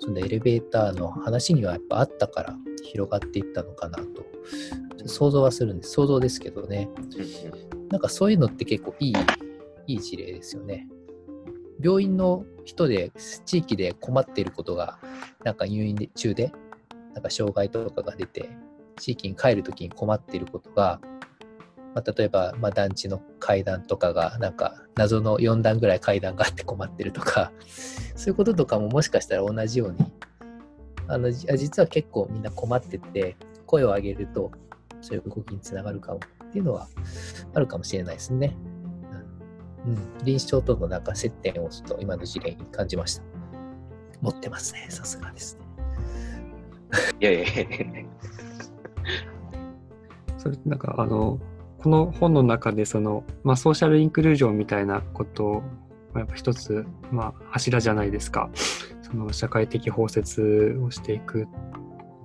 [0.00, 4.26] そのエレベーターの話にはやっぱあったから広がっていったのかなと、
[5.06, 5.92] 想像はするんです。
[5.92, 6.90] 想像ですけどね。
[7.90, 9.14] なんかそういうのって結構いい、
[9.86, 10.88] いい事例ですよね。
[11.80, 13.12] 病院の人で
[13.46, 14.98] 地域で困っていることが、
[15.44, 16.52] なんか入院中で、
[17.14, 18.50] なんか障害とかが出て、
[18.96, 21.00] 地域に帰るときに困っていることが、
[21.94, 27.52] まあ、例えば、まあ、団地の階段とかが、なんか謎の4段ぐらい階段があって困ってるとか、
[28.14, 29.98] そういうこととかももしかしたら同じように、
[31.06, 33.36] あの実は結構みんな困ってて、
[33.66, 34.50] 声を上げると、
[35.00, 36.88] そういう動きにつながるかもっていうのは
[37.54, 38.56] あるかもしれないですね。
[39.88, 43.22] うん、臨床とのなんか接点をちょっと今の事例に感じました。
[44.20, 45.64] 持ってますね、さすがですね。
[47.20, 47.54] いやいやいや。
[50.36, 51.38] それなんかあの
[51.78, 55.62] この本の中でその、まあ、ソーシャルインクルージョンみたいなこと
[56.12, 58.50] がやっぱ一つ、まあ、柱じゃないですか。
[59.02, 61.46] その社会的包摂をしていく。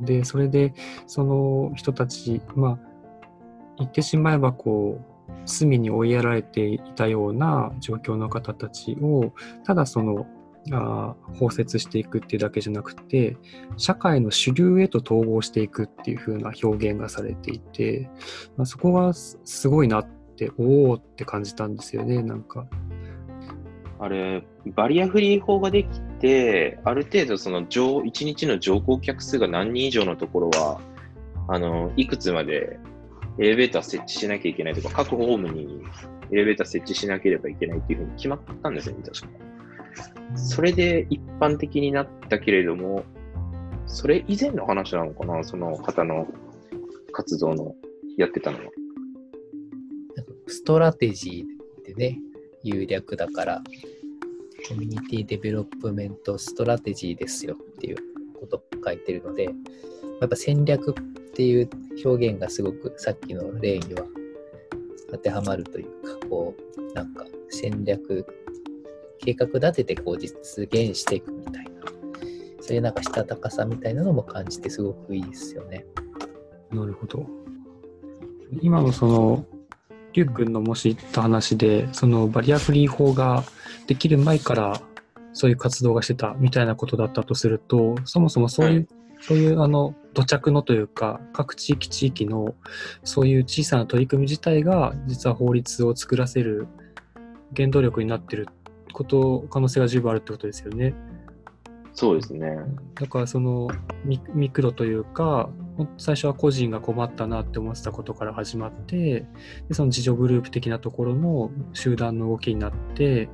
[0.02, 0.74] で、それで
[1.08, 2.80] その人たち、まあ、
[3.78, 5.13] 言ってしまえばこう、
[5.46, 9.34] 隅に追いやられていたような状況の方たちを、
[9.66, 10.26] ただその
[10.72, 13.36] あ包摂していくっていうだけじゃなくて
[13.76, 18.10] 社会の主流へと統合していくっていう風な表現がされていて、
[18.56, 20.08] まあ、そこがすごいなっ
[20.38, 22.66] ておおって感じたんですよねなんか。
[24.00, 24.44] あれ
[24.76, 30.82] バリアフリー法ができてある程度その1日の乗降客数が何人以上のところは
[31.48, 32.80] あのいくつまで
[33.40, 35.82] エレベーター設置しなきゃいけないとか各ホームに
[36.32, 39.44] エレベーター設置しなければいけないっていうふうに決まったんですよね確か。
[40.36, 43.04] それで一般的になったけれども、
[43.86, 46.28] それ以前の話なのかな、その方の
[47.12, 47.76] 活動の
[48.18, 48.64] やってたのは。
[50.48, 52.20] strategy ってね、
[52.64, 53.64] いう略だから、
[54.68, 57.98] community development strategy ですよっていう
[58.40, 59.52] ことを書いてるので、や
[60.26, 60.96] っぱ戦略
[61.34, 61.70] ていう
[62.06, 64.06] 表現がすごくさっきの例には
[65.12, 68.26] 当てはまるというか、こう、なんか戦略
[69.20, 71.72] 計画立ててこう実現していくみたいな、
[72.62, 75.86] そういうなんかしたたかさみたいなのも感じてすごくいいですよね。
[76.72, 77.26] なるほど。
[78.62, 79.46] 今のその、
[80.14, 83.44] りゅうくんのもし言った話で、そのバリアフリー法が
[83.88, 84.82] できる前から
[85.34, 88.88] そういう活動がしてたみたいなことだったとすると、そもそもそういう、うん
[89.26, 92.56] そういうあの土着のというか各地域地域の
[93.04, 96.68] そういう小さな取り組み自体が実は法律を作らせる
[97.56, 98.48] 原動力になってる
[98.94, 100.94] こと、可能性が十分あるってことですよね。
[101.96, 102.58] そうですね。
[102.96, 103.70] だからその
[104.04, 105.50] ミミクロというか、
[105.98, 109.26] 最初は個人が困ったなって思ってたことから始まって、
[109.68, 113.30] でその自助グループ的なところの集団の動きになって、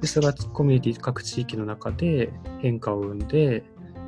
[0.00, 3.62] でそれがコミュニティ各地域の中で変化を生んで、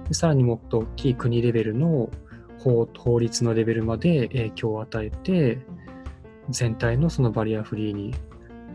[0.08, 2.10] でさらにもっと大きい国レベルの
[2.58, 5.58] 法法律のレベルまで影響を与えて、
[6.48, 8.14] 全体のそのバリアフリーに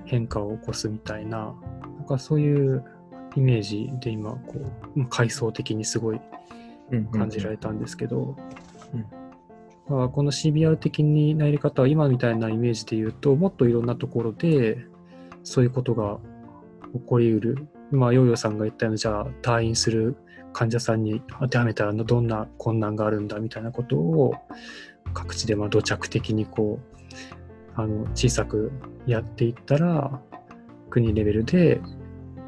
[0.06, 1.54] 変化を起こすみたいな
[2.08, 2.84] かそういう
[3.36, 4.56] イメージで今こ
[4.96, 6.22] う階層的にすごい
[7.12, 8.36] 感じられたんですけど、
[9.88, 14.88] まあ、この CBR 的になり方は今みたいなイメージで言うともっといろんなところで
[15.44, 16.18] そういうことが
[16.94, 17.68] 起こりうる。
[17.92, 20.18] まあヨーヨーさんが言ったようにじゃあ退院する
[20.58, 24.34] 患者さんに当てはめたらどんな困難があるんだみたいなことを
[25.14, 28.72] 各地でまあ土着的にこうあの小さく
[29.06, 30.20] やっていったら
[30.90, 31.80] 国レベルで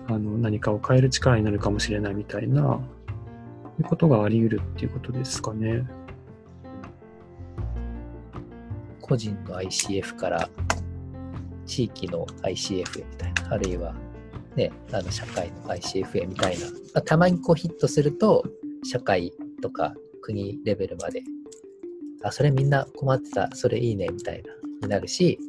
[0.08, 2.82] あの何かを変える力になるかもしれないみたいな
[3.80, 5.86] いうことがあり得るっていうことですかね。
[9.02, 10.50] 個人の ICF から
[11.68, 13.94] 地域の ICF みたいな、あるいは、
[14.60, 18.44] ね、あの社会の ICF みたいな、まあ、たまにこうヒットすると、
[18.84, 21.24] 社会とか国レベルまで、
[22.24, 25.40] あ、それみんな困ってた、それいいねみたいな、になるし、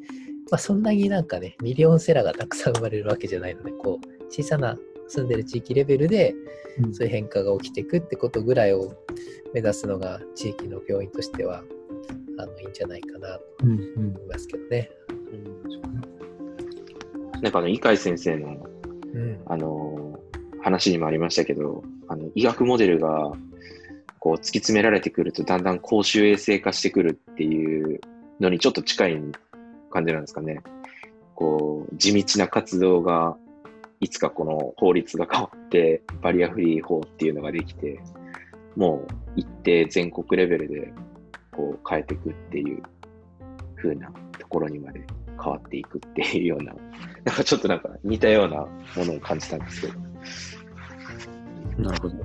[0.51, 6.35] まあ、そんなになんかね、ミリオンセラーがたくさん生まれるわけじゃないので、こう、小さな住んでる地域レベルで、
[6.93, 8.95] そういう変化が起きていくってことぐらいを
[9.53, 11.65] 目指すのが地域の病院としては、
[12.39, 14.91] あの、いいんじゃないかなと思いますけどね。
[17.43, 18.67] なんかあの、井海先生の、
[19.15, 20.19] うん、あの、
[20.63, 23.33] 話にもありましたけど、あの、医学モデルが、
[24.19, 28.01] こう、突き詰められてくると、だんだん公衆衛生化してくるっていう
[28.41, 29.23] のにちょっと近い
[29.91, 30.61] 感じなんですかね。
[31.35, 33.37] こう、地道な活動が、
[34.01, 38.01] いつかこの法律が変わって、バリアフリー法っていうのができて、
[38.77, 40.93] もう一定全国レベルで
[41.53, 42.83] こう変えていくっていう
[43.77, 45.05] 風なところにまで
[45.43, 46.75] 変わっていくっていうような、
[47.25, 48.57] なんかちょっとなんか似たような
[48.97, 50.01] ものを感じたんですけど。
[51.79, 52.17] なるほど。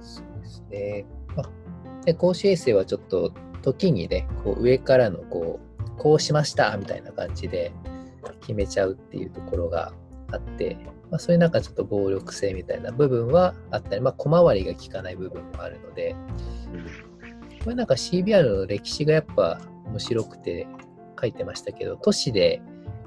[0.00, 1.06] そうですね。
[1.36, 3.32] まあ、で公衆衛生はちょっと
[3.62, 7.72] 時にね、こう上からのこう、こうしましたみたいな感じで
[8.40, 9.92] 決めちゃうっていうところが
[10.32, 10.76] あって、
[11.10, 16.14] まあ、そういうなんかちょっと暴力性みたいな部分はあったり、まあ、小回りが効かない部分もあるので、
[17.62, 20.66] これなんか CBR の歴史がやっぱ面白くて
[21.20, 22.62] 書いてましたけど、都市で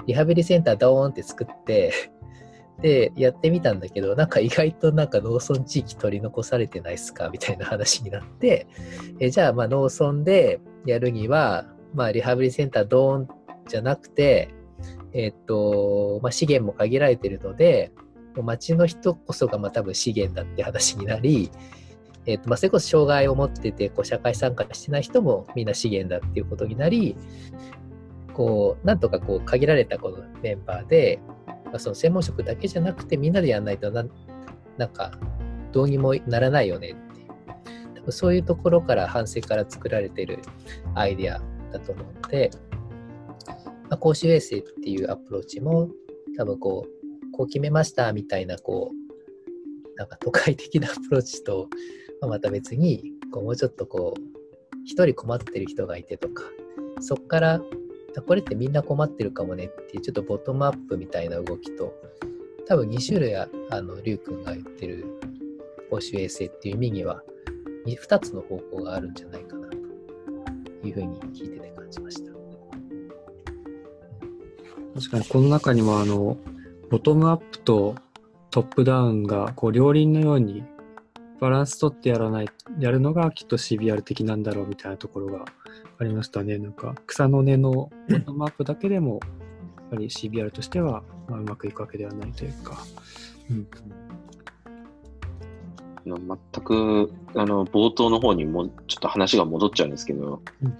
[0.07, 1.93] リハビリセンタードーンって作って
[2.81, 7.29] で、やってみたんだけど、なんか意外となんか農村地域取り残されてないっすか？
[7.29, 8.67] みたいな話になって、
[9.19, 13.27] えじゃあまあ農村でやるには、まあリハビリセンタードーン
[13.67, 14.49] じゃなくて、
[15.13, 17.91] えっ、と、まあ資源も限られてるので、
[18.41, 21.51] 町の人こそがまあ多分資源だって話になり、
[22.25, 27.15] えっ、とまあそれこそ障害を持っててこう社会参加してない人もみんな資源だっていうことになり、
[28.33, 31.19] こう、なんとかこう限られたこのメンバーで、
[31.65, 34.05] まあ、その専門職だけじゃなくてみんなでやらないとな
[34.77, 35.11] なんか
[35.71, 37.27] どうにもならないよねっていう。
[37.95, 40.39] 多分そういうところから反省から作られてる
[40.93, 42.51] アイデアだと思うので、
[43.47, 43.55] ま
[43.91, 45.89] あ、公衆衛生っていうアプローチも
[46.37, 51.67] 多分こうこう決めましたみたいなこうなんか都会的なアプローチと、
[52.21, 54.21] まあ、また別にこうもうちょっとこう
[54.85, 56.43] 一人困ってる人がいてとか
[56.99, 57.61] そこから
[58.21, 61.93] これってみんな困ってるかもねっていうちょっとボトムアップみたいな動きと
[62.67, 65.05] 多分2種類あのリュウ君が言ってる
[65.89, 67.21] 公衆衛生っていう意味には
[67.85, 72.31] 2, 2つの方向があるんじゃないかなというふうに聞いてて感じました。
[74.95, 76.37] 確かにこの中にもあの
[76.89, 77.95] ボトムアップと
[78.51, 80.63] トップダウンがこう両輪のように
[81.39, 82.49] バランス取ってやらない
[82.79, 85.45] やるのがきっと CBR 的なんだろうみたいなところが
[86.03, 86.57] ありましたね。
[86.57, 87.89] なんか草の根のボ
[88.25, 89.19] トムアップだけでも、
[89.77, 92.77] やっぱり CBR としては、まあ、うまくいくわけではないというか。
[93.49, 93.67] うん
[96.05, 96.17] 全
[96.65, 100.77] くあの冒頭の方にもちょっと話が戻っちゃうんですけど、うん、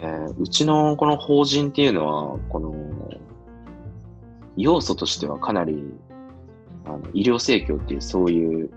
[0.00, 2.74] えー、うちのこの法人っていうのはこの
[4.56, 5.92] 要素としてはかなり
[6.86, 8.70] あの医療盛況っていうそういう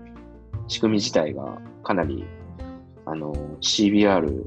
[0.68, 2.26] 仕組み自体がかなり
[3.06, 4.44] あの CBR の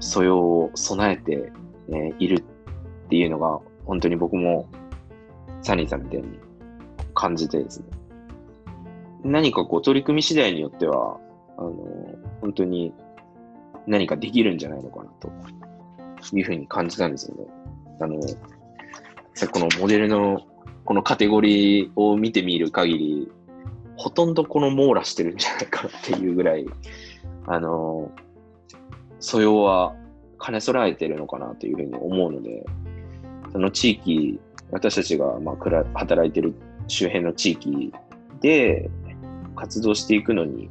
[0.00, 1.52] 素養を備えて、
[1.90, 4.68] えいるっていうのが、本当に僕も
[5.62, 6.28] サニーさんみたいに
[7.14, 7.86] 感じてですね。
[9.24, 11.18] 何かこう取り組み次第によっては、
[11.56, 11.72] あの、
[12.40, 12.92] 本当に
[13.86, 15.30] 何かできるんじゃないのかなと
[16.36, 17.46] いうふうに感じたんですよね。
[18.00, 18.20] あの、
[19.34, 20.42] さこのモデルの
[20.84, 23.28] このカテゴリーを見てみる限り、
[23.96, 26.66] ほとんどこの網羅してるんじゃないかっていうぐらい、
[27.46, 28.10] あの、
[29.20, 29.94] 素養は
[30.44, 32.64] 兼ね備えてるのかなというふうに思うので、
[33.52, 34.40] その地域、
[34.70, 36.54] 私たちがまあ働いてる
[36.86, 37.92] 周辺の地域
[38.40, 38.90] で
[39.56, 40.70] 活動していくのに、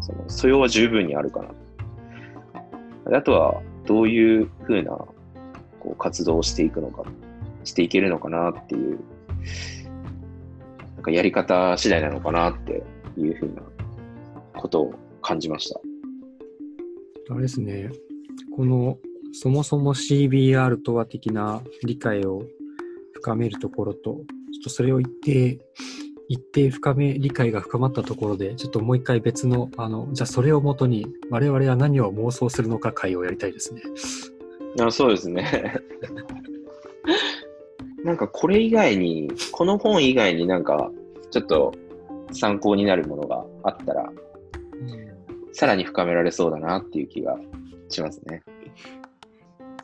[0.00, 1.42] その素養は十分にあるか
[3.06, 3.16] な。
[3.16, 7.02] あとは、どういうふうなこう活動をしていくのか、
[7.64, 9.00] していけるのかなっていう、
[10.96, 12.82] なんかやり方次第なのかなって
[13.16, 13.62] いうふうな
[14.60, 15.80] ことを感じました。
[17.30, 17.90] あれですね、
[18.56, 18.98] この
[19.32, 22.42] そもそも CBR とは的な理解を
[23.14, 24.22] 深めるところと、ちょっ
[24.64, 25.60] とそれを一定、
[26.28, 33.82] 一定深め、理解が深まったところで、ちょっともう一回別の、あの、じゃあそれをもとに我々は何を妄想するのか会をやりたいですね。
[34.80, 35.76] あそうですね。
[38.04, 40.90] なんかこれ以外に、この本以外になんか
[41.30, 41.72] ちょっと
[42.32, 44.12] 参考になるものがあったら
[45.52, 47.36] さらに深められそうだなっていう気が
[47.88, 48.42] しますね。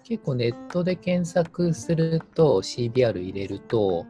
[0.04, 4.06] 結構ネットで検索すると CBR 入れると、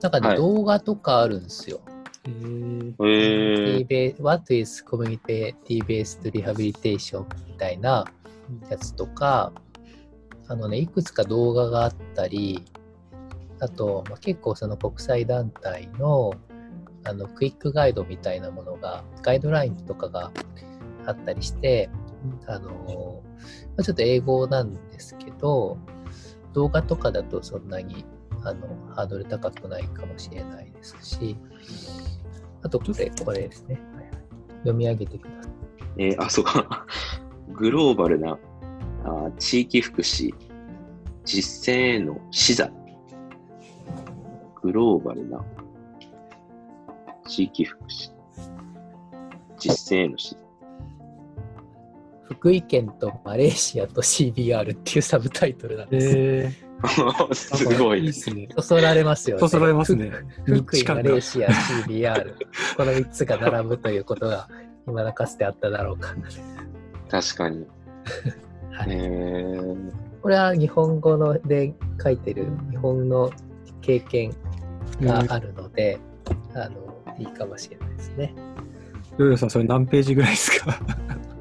[0.00, 1.80] なんかね、はい、動画とかあるんですよ。
[2.24, 4.22] へー。
[4.22, 7.24] What is Community-Based Rehabilitation?
[7.48, 8.04] みたいな
[8.70, 9.52] やつとか、
[10.46, 12.64] あのね、いくつか動画があったり、
[13.58, 16.32] あと、まあ、結構その国際団体の
[17.04, 20.30] あのクイックガイドみたいなものが、ガイドラインとかが
[21.06, 21.90] あったりして、
[22.46, 23.22] あの、
[23.82, 25.78] ちょっと英語なんですけど、
[26.52, 28.04] 動画とかだとそんなに
[28.44, 31.36] あのハードル高くないかもしれないですし、
[32.62, 33.80] あとこれ、これですね。
[34.58, 35.52] 読み上げてください。
[35.98, 36.86] えー、あ、そうか。
[37.52, 38.38] グローバルな
[39.04, 40.32] あ地域福祉
[41.24, 42.70] 実践への視座。
[44.62, 45.44] グローバルな
[47.26, 48.12] 地域福祉
[49.58, 50.41] 実践への視座。
[52.24, 56.12] 福井県とマレーシアと CBR っていうサブタイトルなんです。
[56.16, 56.52] え
[57.34, 58.00] すごい。
[58.00, 58.48] いいですね。
[58.56, 59.40] そそられますよね。
[59.40, 60.10] そそられますね。
[60.44, 62.34] 福井、マレーシア、CBR。
[62.76, 64.48] この3つが並ぶということが、
[64.86, 66.14] 今だかつてあっただろうか。
[67.08, 67.66] 確かに。
[68.72, 69.92] はいへー
[70.22, 73.30] これは日本語ので書いてる日本の
[73.80, 74.32] 経験
[75.00, 75.98] があるので、
[76.54, 78.32] あの、いいかもしれないですね。
[79.18, 80.78] ヨーヨーさん、それ何ページぐらいですか？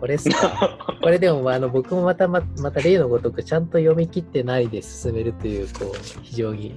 [0.02, 0.78] これっすか？
[1.02, 6.76] これでも、あの、僕もまたま、また例のごとくちゃんと読み切ってないで進めるという、こう、非常に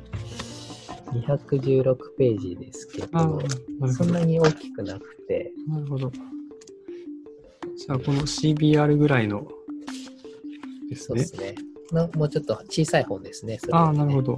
[1.12, 3.41] 216ページですけど、
[3.81, 3.89] ど。
[3.89, 6.12] そんなに大きくなくて、なるほど。
[7.77, 9.49] じゃあ、この CBR ぐらいの
[10.91, 11.07] ですね。
[11.07, 11.55] そうですね。
[11.93, 13.59] なもうちょっと小さい本ですね。
[13.59, 14.37] それああ、なるほど。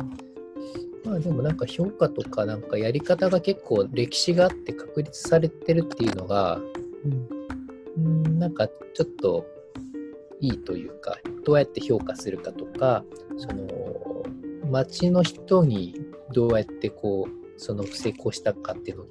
[1.05, 6.61] まあでもなんか評価とかなんかやり方が結構歴史があって確立されてるっていうのが、
[7.05, 7.29] うんうん、
[8.47, 9.45] なんかちょっと
[10.41, 13.05] いいというか、どうやって評価するかとか、
[13.37, 14.23] その
[14.71, 15.97] 町の人に
[16.33, 19.07] どうやってこう、その成功したかっていうのを、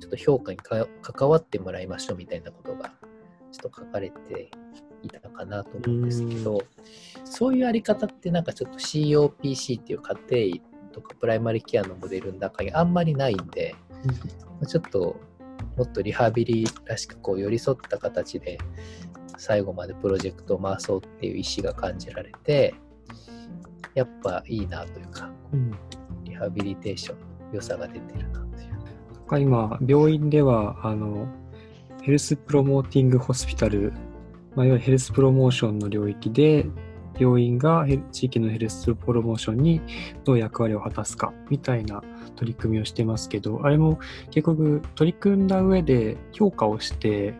[0.00, 2.94] ちょっと評価にか関わってもらいましょうみたいなことが、
[3.52, 4.50] ちょっと書かれて
[5.02, 6.62] いたかなと思うんですけど、
[7.24, 10.62] そういうやり方ってなんかちょっと COPC っていう家庭医
[10.92, 13.74] とかプライマリケアのモデルの中にあんまりないんで、
[14.66, 15.20] ちょっと
[15.76, 18.58] もっとリハビリらしくこう寄り添った形で
[19.36, 22.74] 最後までプロジェクトを回そうっていう意思が感じられて
[23.94, 25.74] やっぱいいなというかうん。
[26.24, 29.42] リハビリテーションの良さが出てるなという。
[29.42, 31.28] 今、病院では、あの、
[32.02, 33.92] ヘルスプロモーティングホスピタル、
[34.56, 36.66] まあ、いわゆるヘルスプロモーションの領域で、
[37.18, 39.80] 病院が地域のヘルスプロモーションに
[40.24, 42.02] どう役割を果たすかみたいな
[42.40, 43.98] 取り組みをしてますけど、あれも
[44.30, 47.34] 結局取り組んだ上で評価をして、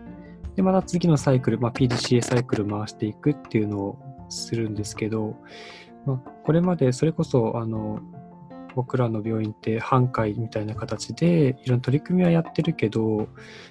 [0.56, 3.98] で、また次のサイクル、まあ、PDCA サイクル回していくっていうのを
[4.28, 5.36] するんですけど、
[6.04, 8.00] まあ、これまでそれこそ、あの、
[8.74, 13.26] 僕らの病院って半会みたいな形でいろんな取り組みはやってるけど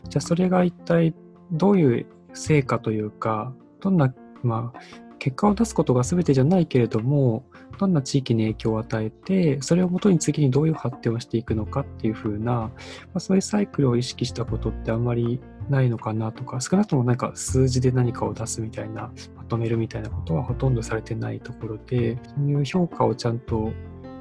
[0.09, 1.15] じゃあそれが一体
[1.53, 4.13] どういう成果というかどんな、
[4.43, 4.79] まあ、
[5.19, 7.43] 結果を出すことが全てじゃないけれども
[7.77, 12.71] どんな地域に影響を与えてそれをもとに次にどういう発展をしていくのかっていう風な、ま
[13.15, 15.39] あ、そういうサイクルを意識したことってあんまり
[15.69, 23.71] ないのかなとか少なくともなんか数字で何かを出すみたいなまとめるみたいなことはほとんどされてないところでそういう評価をちゃんと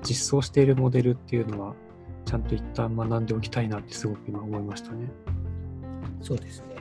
[0.02, 1.74] 実装しているモデルっていうのは
[2.24, 5.10] ちゃんと一旦学んでおきたいなってすごく今思いましたね。
[6.20, 6.76] そうですね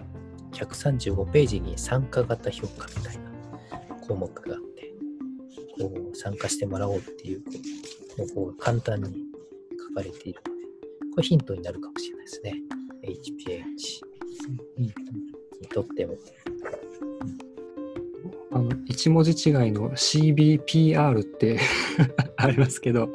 [0.51, 3.26] 135ページに参加型評価みたいな
[4.07, 4.93] 項目があって
[5.79, 7.43] こう参加してもらおうっていう
[8.17, 9.25] 方法が簡単に
[9.89, 10.57] 書かれているので
[11.15, 12.53] これヒントになるかもしれないですね。
[13.03, 13.63] HPH
[14.77, 14.93] に
[15.69, 16.15] とっても。
[18.51, 21.59] あの一文字違いの CBPR って
[22.37, 23.11] ありますけど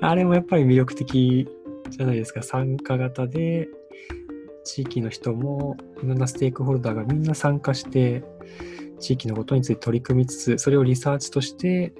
[0.00, 1.46] あれもやっぱり魅力的
[1.90, 2.42] じゃないですか。
[2.42, 3.68] 参加型で
[4.64, 8.22] 地域の人もいろんなステークホルダーがみんな参加して
[8.98, 11.94] 地域のことについて取り組みつつそれをリサーチとして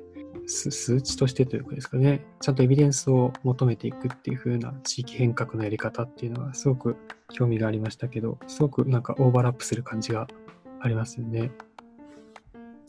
[0.46, 6.96] 数値としてというかですかねちゃんとエビデンスを求めていくっていう風な地域変革のやり方っていうのはすごく
[7.32, 10.28] 興味がありましたけどすごくなんかオーバーラップする感じが
[10.80, 11.50] ありますよね。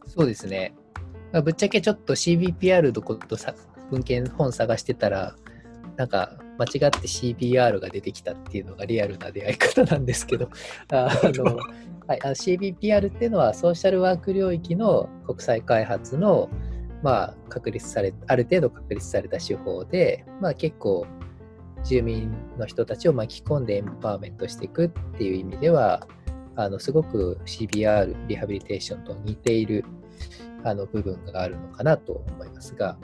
[0.06, 0.74] そうですね。
[1.32, 3.56] まあ、ぶっちゃけちょっと CBPR のことさ
[3.92, 5.36] 文献本探してたら、
[5.98, 10.50] なんか間違って CBR が出てきたっていうのがリアルな出会い方なんですけど、
[10.92, 11.58] ああの
[12.08, 16.50] はい、あの CBPR っていうのはソーシャルワーク領域の国際開発の、
[17.04, 21.06] まあ、確立されある程度確立された手法で、まあ、結構
[21.84, 26.08] 住民の人たちを巻き込んでエンパワーメントしていくっていう意味では
[26.56, 29.84] あのすごく CBR リハビリテーションと似ている
[30.64, 32.98] あの部分があるのかなと思いますが、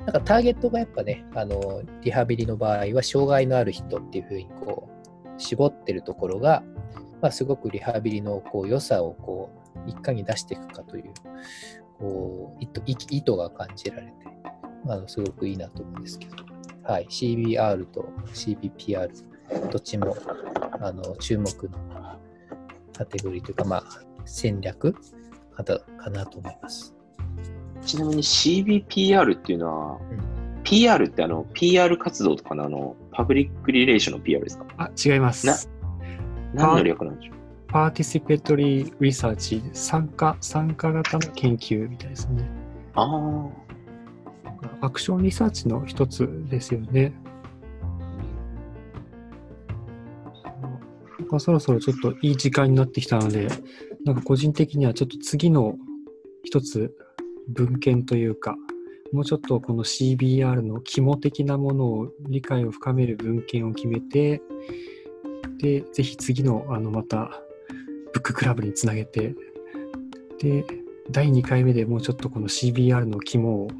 [0.00, 4.88] なんかターゲットがやっぱね、あのリハビリの場合は障害のある人っていうふうにこ
[5.24, 6.62] う絞ってるところが、
[7.20, 9.50] まあ、すごくリハビリのこう良さをこ
[9.86, 11.12] ういかに出していくかという
[11.98, 14.12] こう意図意意図が感じられて、
[14.84, 16.36] まあ、すごくいいなと思うんですけど、
[16.82, 19.10] はい、CBR と CBPR
[19.70, 20.16] どっちも
[20.80, 21.78] あの注目の
[22.96, 23.84] カテゴリーというか、まあ、
[24.24, 24.94] 戦略
[25.54, 26.94] かたかなと思います。
[27.84, 30.30] ちなみに CBPR っていうのは、うん
[30.62, 34.66] PR ってあの PR 活動とかのあの public relation の PR ですか？
[34.76, 35.46] あ、違います。
[35.46, 35.56] な
[36.52, 37.36] 何の略なんでしょう？
[37.66, 42.46] participatory research、参加、参加型の研究みたいですね。
[42.94, 43.48] あ
[44.80, 44.86] あ。
[44.86, 47.14] action research の一つですよね。
[51.30, 53.48] まあそろそろちょっといい時間になってきたので、
[54.04, 55.76] なんか個人的にはちょっと次の
[56.44, 56.94] 一つ
[57.48, 58.56] 文献というか、
[59.12, 64.40] もうちょっとこの CBR の肝的なものを理解を深める文献を決めて、
[65.58, 67.42] で、ぜひ次のあのまた
[68.12, 69.34] ブッククラブにつなげて、
[70.40, 70.64] で、
[71.10, 73.76] 第2回目でもうちょっとこの CBR の肝を、ちょっ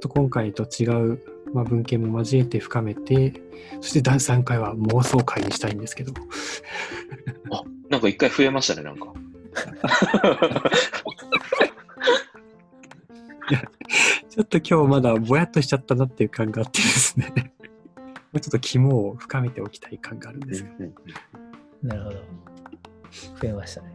[0.00, 1.22] と今回と違う、
[1.54, 3.34] まあ、文献も交えて深めて、
[3.80, 6.12] そして第3回は妄想会にしたいんですけど。
[7.50, 9.12] あ、なんか一回増えましたね、なんか。
[14.32, 17.34] ちょっと今日まだぼやっとしちゃったなっていう感があってですね。
[17.36, 20.68] もうちょっと肝を深めておきたい感があるんですよ。
[21.82, 22.16] なるほど。
[23.42, 23.94] 増えましたね。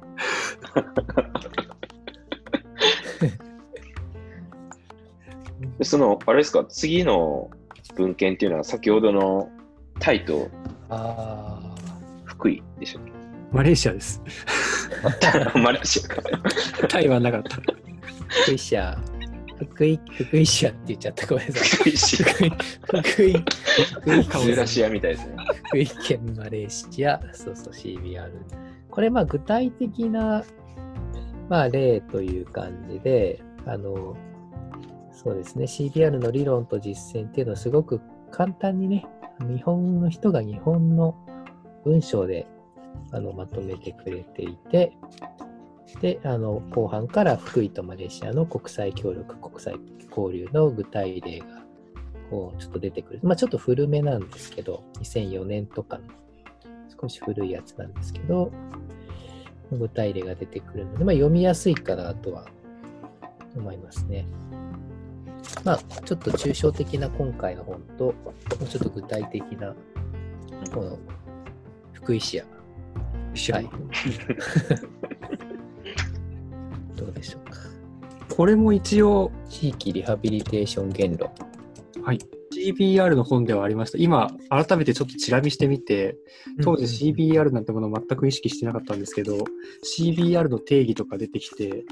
[5.80, 7.50] で その、あれですか、次の
[7.96, 9.50] 文献っていうのは先ほどの
[10.00, 10.52] タイと
[10.90, 11.60] あ
[12.26, 13.04] 福井でしたっ
[13.52, 14.22] マレーシアです。
[15.20, 16.22] け マレーシアか。
[16.90, 17.58] タイはなかった。
[17.58, 17.62] あ、
[18.44, 19.00] 福井市は、
[19.60, 21.28] 福井、福井市はって言っちゃった。
[21.28, 21.68] ごめんなさい。
[21.68, 22.24] 福井市。
[22.24, 22.50] 福井、
[23.02, 23.34] 福井、
[24.24, 25.36] 福井シアみたいですね。
[25.70, 28.32] 福井県マレーシア、そうそう CBR。
[28.90, 30.44] これ、まあ具体的な、
[31.50, 34.16] まあ例という感じで、あの、
[35.12, 38.02] そうですね、CBR の理論と実践っていうのをすごく
[38.32, 39.06] 簡単にね、
[39.40, 41.16] 日本の人が日本の
[41.84, 42.48] 文章で
[43.12, 44.94] あのまとめてくれていて、
[46.02, 49.76] で、あの、後半から福井とマレーシアの国際協力、国際
[50.10, 51.46] 交流の具体例が、
[52.30, 53.20] こう、ちょっと出てくる。
[53.24, 56.04] まあ、ちょっと古めなんですけど、2004年とかの、
[57.02, 58.52] 少し古いやつなんですけど、
[59.72, 62.46] 具体例が出てくるので、まあ、読みやすいかなとは
[63.56, 64.28] 思いますね。
[65.64, 68.14] まあ、ちょっと抽象的な今回の本と、も
[68.62, 69.74] うちょっと具体的な、
[70.74, 71.00] この、
[71.94, 72.46] 福井市や、
[73.54, 73.70] はい。
[76.98, 77.62] どうでしょうか？
[78.36, 81.32] これも一応、地域リハビリテーション言論。
[82.04, 82.20] はい。
[82.54, 83.98] CBR の本ではありました。
[83.98, 86.18] 今、改めてちょっとチラ見してみて、
[86.64, 89.38] 当時 CBR なんてものを全く意識してなかったんですけど、
[89.98, 91.86] CBR の定義とか出てきて、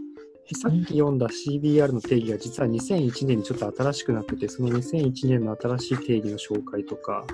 [0.53, 7.25] さっき読んだ CBR の定義が実は2001年にちょっと新しくなってて、その2001年の新しい定義の紹介とか、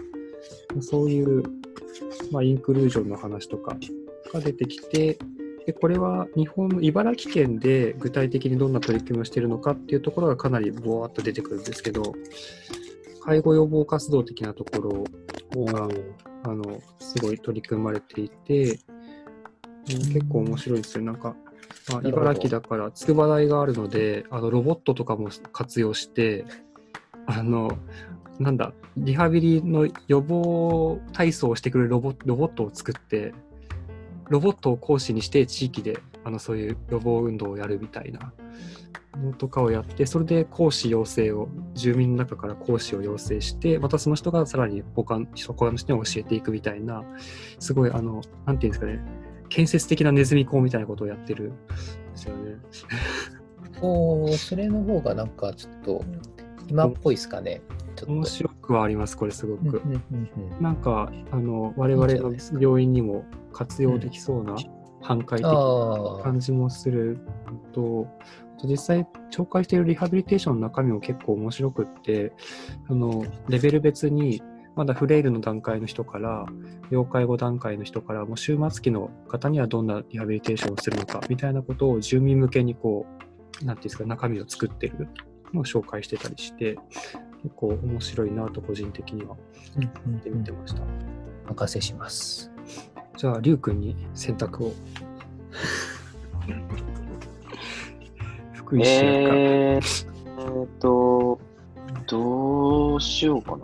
[0.79, 1.43] そういう、
[2.31, 3.77] まあ、インクルージョンの話とか
[4.33, 5.17] が出てきて、
[5.65, 12.15] でこれは日本の茨城県で具体的にどんな取り組みをしているのかっていうところがかなりぼわっと出てくるんですけど、
[13.21, 15.05] 介護予防活動的なとこ
[15.55, 15.87] ろが、
[16.43, 18.77] あの、すごい取り組まれていて、うん
[20.13, 21.03] 結構面白いですよ。
[21.03, 21.35] なんか、
[21.91, 26.45] まあ、茨城だから筑波大があるので、あの、ロボットとかも活用して、
[27.25, 27.77] あの、
[28.39, 33.33] なんだ、リハビリの予防体操をしてくれるロボロボットを作って、
[34.31, 38.31] ロボットを講師にして地域であのそういう予防運動をやるみたいな
[39.17, 47.03] のとかをやって、それで講師養成を、住民の中から講師を養成して、またその人がさらに他の他の人に教えていくみたいな、
[47.59, 48.99] すごい、あの、なんていうんですかね、
[49.49, 51.55] 建設的なネズミ講みたいなことをやってるんで
[52.15, 52.55] すよね。
[53.81, 56.05] おーそれの方がなんかちょっと
[56.67, 57.61] 今っぽいですかね。
[58.07, 59.81] 面白くはあります、これすごく。
[59.83, 64.55] うんうんうんうんなんか、あの、我々の病院にも活用できそうな、
[65.01, 67.19] 反壊的な感じもする
[67.73, 68.07] と
[68.63, 72.33] 実際紹介しているリハビリテーションの中身も結構面白くって、
[72.87, 74.41] あの、レベル別に、
[74.75, 76.45] まだフレイルの段階の人から、
[76.89, 83.05] 要介護段階の人から、もう終末期の方にはどんなリハビリテーションをするのか、みたいなことを住民向けにこ
[83.61, 85.07] う、なんていうんですか、中身を作ってる
[85.53, 86.77] のを紹介してたりして、
[87.43, 89.35] 結構面白いなと個人的には
[89.77, 90.81] うんうん見てました。
[91.45, 92.51] お任せします。
[93.17, 94.73] じゃあ、りゅうくんに選択を。
[98.53, 101.39] 福井市えーっと、
[102.07, 103.59] どうしようかな。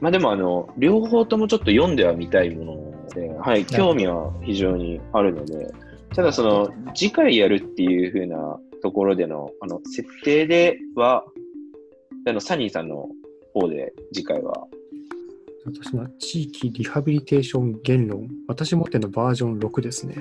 [0.00, 5.72] まあでも、あの、両方ともちょっと読んではみたいもので、はい、興味は非常にあるので、
[6.14, 11.24] ただその、次回やるっていう風なところでの、あの、設定では、
[12.26, 13.08] あの、サニーさんの
[13.52, 14.66] 方で次回は、
[15.64, 20.16] 私の地域リハビリテーション言論、私持ってるのバージョン6ですね。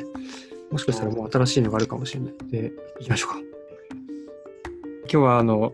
[0.71, 2.33] もしかしたらもう新しいのがあるかもしれない。
[2.49, 3.39] で、行きましょうか。
[5.01, 5.73] 今日はあの、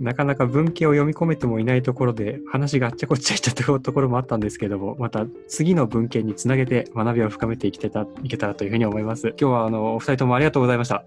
[0.00, 9.28] なかなか文献を読み込めてもいないところで話があっちゃこっちゃいっちゃったところもあったんですけども、また次の文献につなげて学びを深めていけたいけたらというふうに思います。
[9.28, 10.96] 今日はあの、お二人ともありがとうございました。
[10.96, 11.04] あ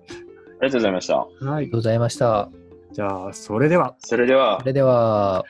[0.61, 1.17] りがとうございました。
[1.17, 1.79] はいありがとう。
[1.79, 2.60] ございました。
[2.93, 3.95] じゃあ、それでは。
[3.99, 5.45] それではそ、れでは、